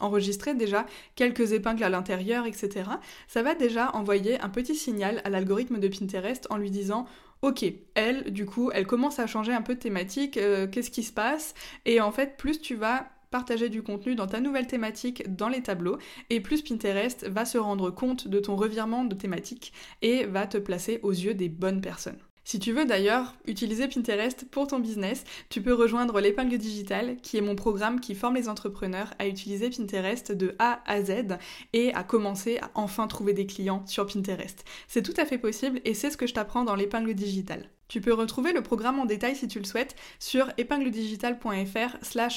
enregistrer 0.00 0.54
déjà 0.54 0.86
quelques 1.16 1.52
épingles 1.52 1.84
à 1.84 1.88
l'intérieur, 1.88 2.46
etc. 2.46 2.90
Ça 3.26 3.42
va 3.42 3.54
déjà 3.54 3.90
envoyer 3.94 4.40
un 4.40 4.48
petit 4.48 4.74
signal 4.74 5.20
à 5.24 5.30
l'algorithme 5.30 5.78
de 5.80 5.88
Pinterest 5.88 6.46
en 6.50 6.56
lui 6.56 6.70
disant 6.70 7.06
Ok, 7.42 7.62
elle, 7.94 8.32
du 8.32 8.46
coup, 8.46 8.70
elle 8.72 8.86
commence 8.86 9.18
à 9.18 9.26
changer 9.26 9.52
un 9.52 9.60
peu 9.60 9.74
de 9.74 9.78
thématique, 9.78 10.38
euh, 10.38 10.66
qu'est-ce 10.66 10.90
qui 10.90 11.02
se 11.02 11.12
passe? 11.12 11.54
Et 11.84 12.00
en 12.00 12.10
fait, 12.10 12.38
plus 12.38 12.58
tu 12.58 12.74
vas 12.74 13.06
partager 13.34 13.68
du 13.68 13.82
contenu 13.82 14.14
dans 14.14 14.28
ta 14.28 14.38
nouvelle 14.38 14.68
thématique 14.68 15.24
dans 15.34 15.48
les 15.48 15.60
tableaux 15.60 15.98
et 16.30 16.40
plus 16.40 16.62
Pinterest 16.62 17.26
va 17.28 17.44
se 17.44 17.58
rendre 17.58 17.90
compte 17.90 18.28
de 18.28 18.38
ton 18.38 18.54
revirement 18.54 19.04
de 19.04 19.16
thématique 19.16 19.72
et 20.02 20.22
va 20.22 20.46
te 20.46 20.56
placer 20.56 21.00
aux 21.02 21.10
yeux 21.10 21.34
des 21.34 21.48
bonnes 21.48 21.80
personnes. 21.80 22.20
Si 22.44 22.60
tu 22.60 22.70
veux 22.70 22.84
d'ailleurs 22.84 23.34
utiliser 23.44 23.88
Pinterest 23.88 24.48
pour 24.48 24.68
ton 24.68 24.78
business, 24.78 25.24
tu 25.48 25.60
peux 25.60 25.74
rejoindre 25.74 26.20
l'épingle 26.20 26.58
digitale, 26.58 27.16
qui 27.22 27.36
est 27.36 27.40
mon 27.40 27.56
programme 27.56 27.98
qui 27.98 28.14
forme 28.14 28.36
les 28.36 28.48
entrepreneurs 28.48 29.12
à 29.18 29.26
utiliser 29.26 29.68
Pinterest 29.68 30.30
de 30.30 30.54
A 30.60 30.80
à 30.86 31.02
Z 31.02 31.38
et 31.72 31.92
à 31.92 32.04
commencer 32.04 32.58
à 32.58 32.70
enfin 32.76 33.08
trouver 33.08 33.32
des 33.32 33.46
clients 33.46 33.84
sur 33.86 34.06
Pinterest. 34.06 34.64
C'est 34.86 35.02
tout 35.02 35.20
à 35.20 35.26
fait 35.26 35.38
possible 35.38 35.80
et 35.84 35.94
c'est 35.94 36.10
ce 36.10 36.16
que 36.16 36.28
je 36.28 36.34
t'apprends 36.34 36.62
dans 36.62 36.76
l'épingle 36.76 37.14
digitale. 37.14 37.68
Tu 37.88 38.00
peux 38.00 38.12
retrouver 38.12 38.52
le 38.52 38.62
programme 38.62 38.98
en 38.98 39.04
détail 39.04 39.36
si 39.36 39.48
tu 39.48 39.58
le 39.58 39.64
souhaites 39.64 39.94
sur 40.18 40.50
épingledigital.fr 40.56 41.96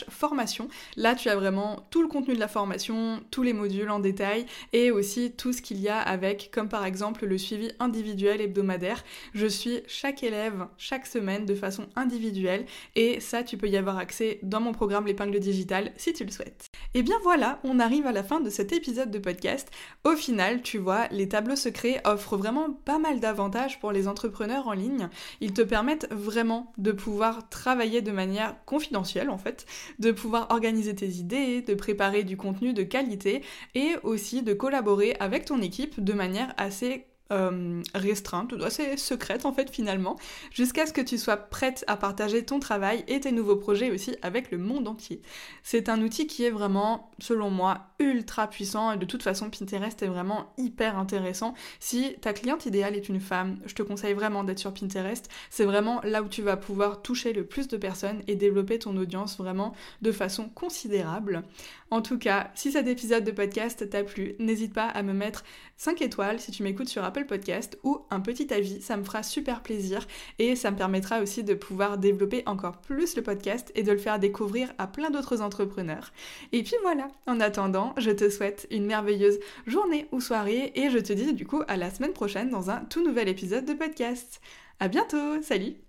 formation. 0.09 0.67
Là, 0.95 1.15
tu 1.15 1.29
as 1.29 1.35
vraiment 1.35 1.87
tout 1.89 2.01
le 2.01 2.07
contenu 2.07 2.33
de 2.33 2.39
la 2.39 2.47
formation, 2.47 3.21
tous 3.31 3.43
les 3.43 3.53
modules 3.53 3.89
en 3.89 3.99
détail 3.99 4.45
et 4.73 4.91
aussi 4.91 5.31
tout 5.31 5.53
ce 5.53 5.61
qu'il 5.61 5.79
y 5.79 5.89
a 5.89 5.99
avec, 5.99 6.49
comme 6.51 6.69
par 6.69 6.85
exemple 6.85 7.25
le 7.25 7.37
suivi 7.37 7.71
individuel 7.79 8.41
hebdomadaire. 8.41 9.03
Je 9.33 9.47
suis 9.47 9.81
chaque 9.87 10.23
élève 10.23 10.67
chaque 10.77 11.07
semaine 11.07 11.45
de 11.45 11.55
façon 11.55 11.87
individuelle 11.95 12.65
et 12.95 13.19
ça, 13.19 13.43
tu 13.43 13.57
peux 13.57 13.67
y 13.67 13.77
avoir 13.77 13.97
accès 13.97 14.39
dans 14.43 14.59
mon 14.59 14.71
programme 14.71 15.07
l'épingle 15.07 15.39
digital 15.39 15.91
si 15.97 16.13
tu 16.13 16.25
le 16.25 16.31
souhaites. 16.31 16.65
Et 16.93 17.03
bien 17.03 17.17
voilà, 17.23 17.59
on 17.63 17.79
arrive 17.79 18.07
à 18.07 18.11
la 18.11 18.23
fin 18.23 18.39
de 18.39 18.49
cet 18.49 18.73
épisode 18.73 19.11
de 19.11 19.19
podcast. 19.19 19.69
Au 20.03 20.15
final, 20.15 20.61
tu 20.61 20.77
vois, 20.77 21.07
les 21.11 21.29
tableaux 21.29 21.55
secrets 21.55 22.01
offrent 22.05 22.37
vraiment 22.37 22.71
pas 22.71 22.99
mal 22.99 23.19
d'avantages 23.19 23.79
pour 23.79 23.91
les 23.91 24.07
entrepreneurs 24.07 24.67
en 24.67 24.73
ligne. 24.73 25.09
Ils 25.41 25.53
te 25.53 25.61
permettent 25.61 26.07
vraiment 26.11 26.73
de 26.77 26.91
pouvoir 26.91 27.49
travailler 27.49 28.01
de 28.01 28.11
manière 28.11 28.55
confidentielle 28.65 29.29
en 29.29 29.37
fait, 29.37 29.65
de 29.99 30.11
pouvoir 30.11 30.47
organiser 30.49 30.95
tes 30.95 31.09
idées, 31.09 31.61
de 31.61 31.73
préparer 31.73 32.23
du 32.23 32.37
contenu 32.37 32.73
de 32.73 32.83
qualité 32.83 33.43
et 33.75 33.95
aussi 34.03 34.41
de 34.41 34.53
collaborer 34.53 35.15
avec 35.19 35.45
ton 35.45 35.61
équipe 35.61 36.03
de 36.03 36.13
manière 36.13 36.53
assez 36.57 37.05
euh, 37.31 37.81
restreinte, 37.93 38.53
assez 38.63 38.97
secrète 38.97 39.45
en 39.45 39.53
fait 39.53 39.69
finalement, 39.69 40.17
jusqu'à 40.51 40.85
ce 40.85 40.93
que 40.93 41.01
tu 41.01 41.17
sois 41.17 41.37
prête 41.37 41.83
à 41.87 41.97
partager 41.97 42.45
ton 42.45 42.59
travail 42.59 43.03
et 43.07 43.19
tes 43.19 43.31
nouveaux 43.31 43.55
projets 43.55 43.91
aussi 43.91 44.15
avec 44.21 44.51
le 44.51 44.57
monde 44.57 44.87
entier. 44.87 45.21
C'est 45.63 45.89
un 45.89 46.01
outil 46.01 46.27
qui 46.27 46.43
est 46.45 46.49
vraiment, 46.49 47.11
selon 47.19 47.49
moi, 47.49 47.87
ultra 47.99 48.47
puissant 48.47 48.91
et 48.91 48.97
de 48.97 49.05
toute 49.05 49.23
façon 49.23 49.49
Pinterest 49.49 50.01
est 50.01 50.07
vraiment 50.07 50.53
hyper 50.57 50.97
intéressant. 50.97 51.53
Si 51.79 52.15
ta 52.21 52.33
cliente 52.33 52.65
idéale 52.65 52.95
est 52.95 53.09
une 53.09 53.19
femme, 53.19 53.57
je 53.65 53.73
te 53.73 53.83
conseille 53.83 54.13
vraiment 54.13 54.43
d'être 54.43 54.59
sur 54.59 54.73
Pinterest. 54.73 55.29
C'est 55.49 55.65
vraiment 55.65 56.01
là 56.03 56.21
où 56.21 56.27
tu 56.27 56.41
vas 56.41 56.57
pouvoir 56.57 57.01
toucher 57.01 57.33
le 57.33 57.45
plus 57.45 57.67
de 57.67 57.77
personnes 57.77 58.21
et 58.27 58.35
développer 58.35 58.79
ton 58.79 58.95
audience 58.97 59.37
vraiment 59.37 59.73
de 60.01 60.11
façon 60.11 60.49
considérable. 60.49 61.43
En 61.89 62.01
tout 62.01 62.17
cas, 62.17 62.51
si 62.53 62.71
cet 62.71 62.87
épisode 62.87 63.23
de 63.23 63.31
podcast 63.31 63.89
t'a 63.89 64.03
plu, 64.03 64.35
n'hésite 64.39 64.73
pas 64.73 64.87
à 64.87 65.03
me 65.03 65.13
mettre 65.13 65.43
5 65.77 66.01
étoiles 66.01 66.39
si 66.39 66.51
tu 66.51 66.63
m'écoutes 66.63 66.89
sur 66.89 67.03
Podcast 67.25 67.77
ou 67.83 67.99
un 68.09 68.19
petit 68.19 68.53
avis, 68.53 68.81
ça 68.81 68.97
me 68.97 69.03
fera 69.03 69.23
super 69.23 69.63
plaisir 69.63 70.05
et 70.39 70.55
ça 70.55 70.71
me 70.71 70.77
permettra 70.77 71.21
aussi 71.21 71.43
de 71.43 71.53
pouvoir 71.53 71.97
développer 71.97 72.43
encore 72.45 72.77
plus 72.77 73.15
le 73.15 73.23
podcast 73.23 73.71
et 73.75 73.83
de 73.83 73.91
le 73.91 73.97
faire 73.97 74.19
découvrir 74.19 74.73
à 74.77 74.87
plein 74.87 75.09
d'autres 75.09 75.41
entrepreneurs. 75.41 76.11
Et 76.51 76.63
puis 76.63 76.75
voilà, 76.81 77.07
en 77.25 77.39
attendant, 77.39 77.93
je 77.97 78.11
te 78.11 78.29
souhaite 78.29 78.67
une 78.71 78.85
merveilleuse 78.85 79.39
journée 79.65 80.07
ou 80.11 80.21
soirée 80.21 80.71
et 80.75 80.89
je 80.89 80.99
te 80.99 81.13
dis 81.13 81.33
du 81.33 81.45
coup 81.45 81.63
à 81.67 81.77
la 81.77 81.89
semaine 81.89 82.13
prochaine 82.13 82.49
dans 82.49 82.69
un 82.69 82.81
tout 82.85 83.03
nouvel 83.03 83.27
épisode 83.27 83.65
de 83.65 83.73
podcast. 83.73 84.41
À 84.79 84.87
bientôt, 84.87 85.41
salut 85.41 85.86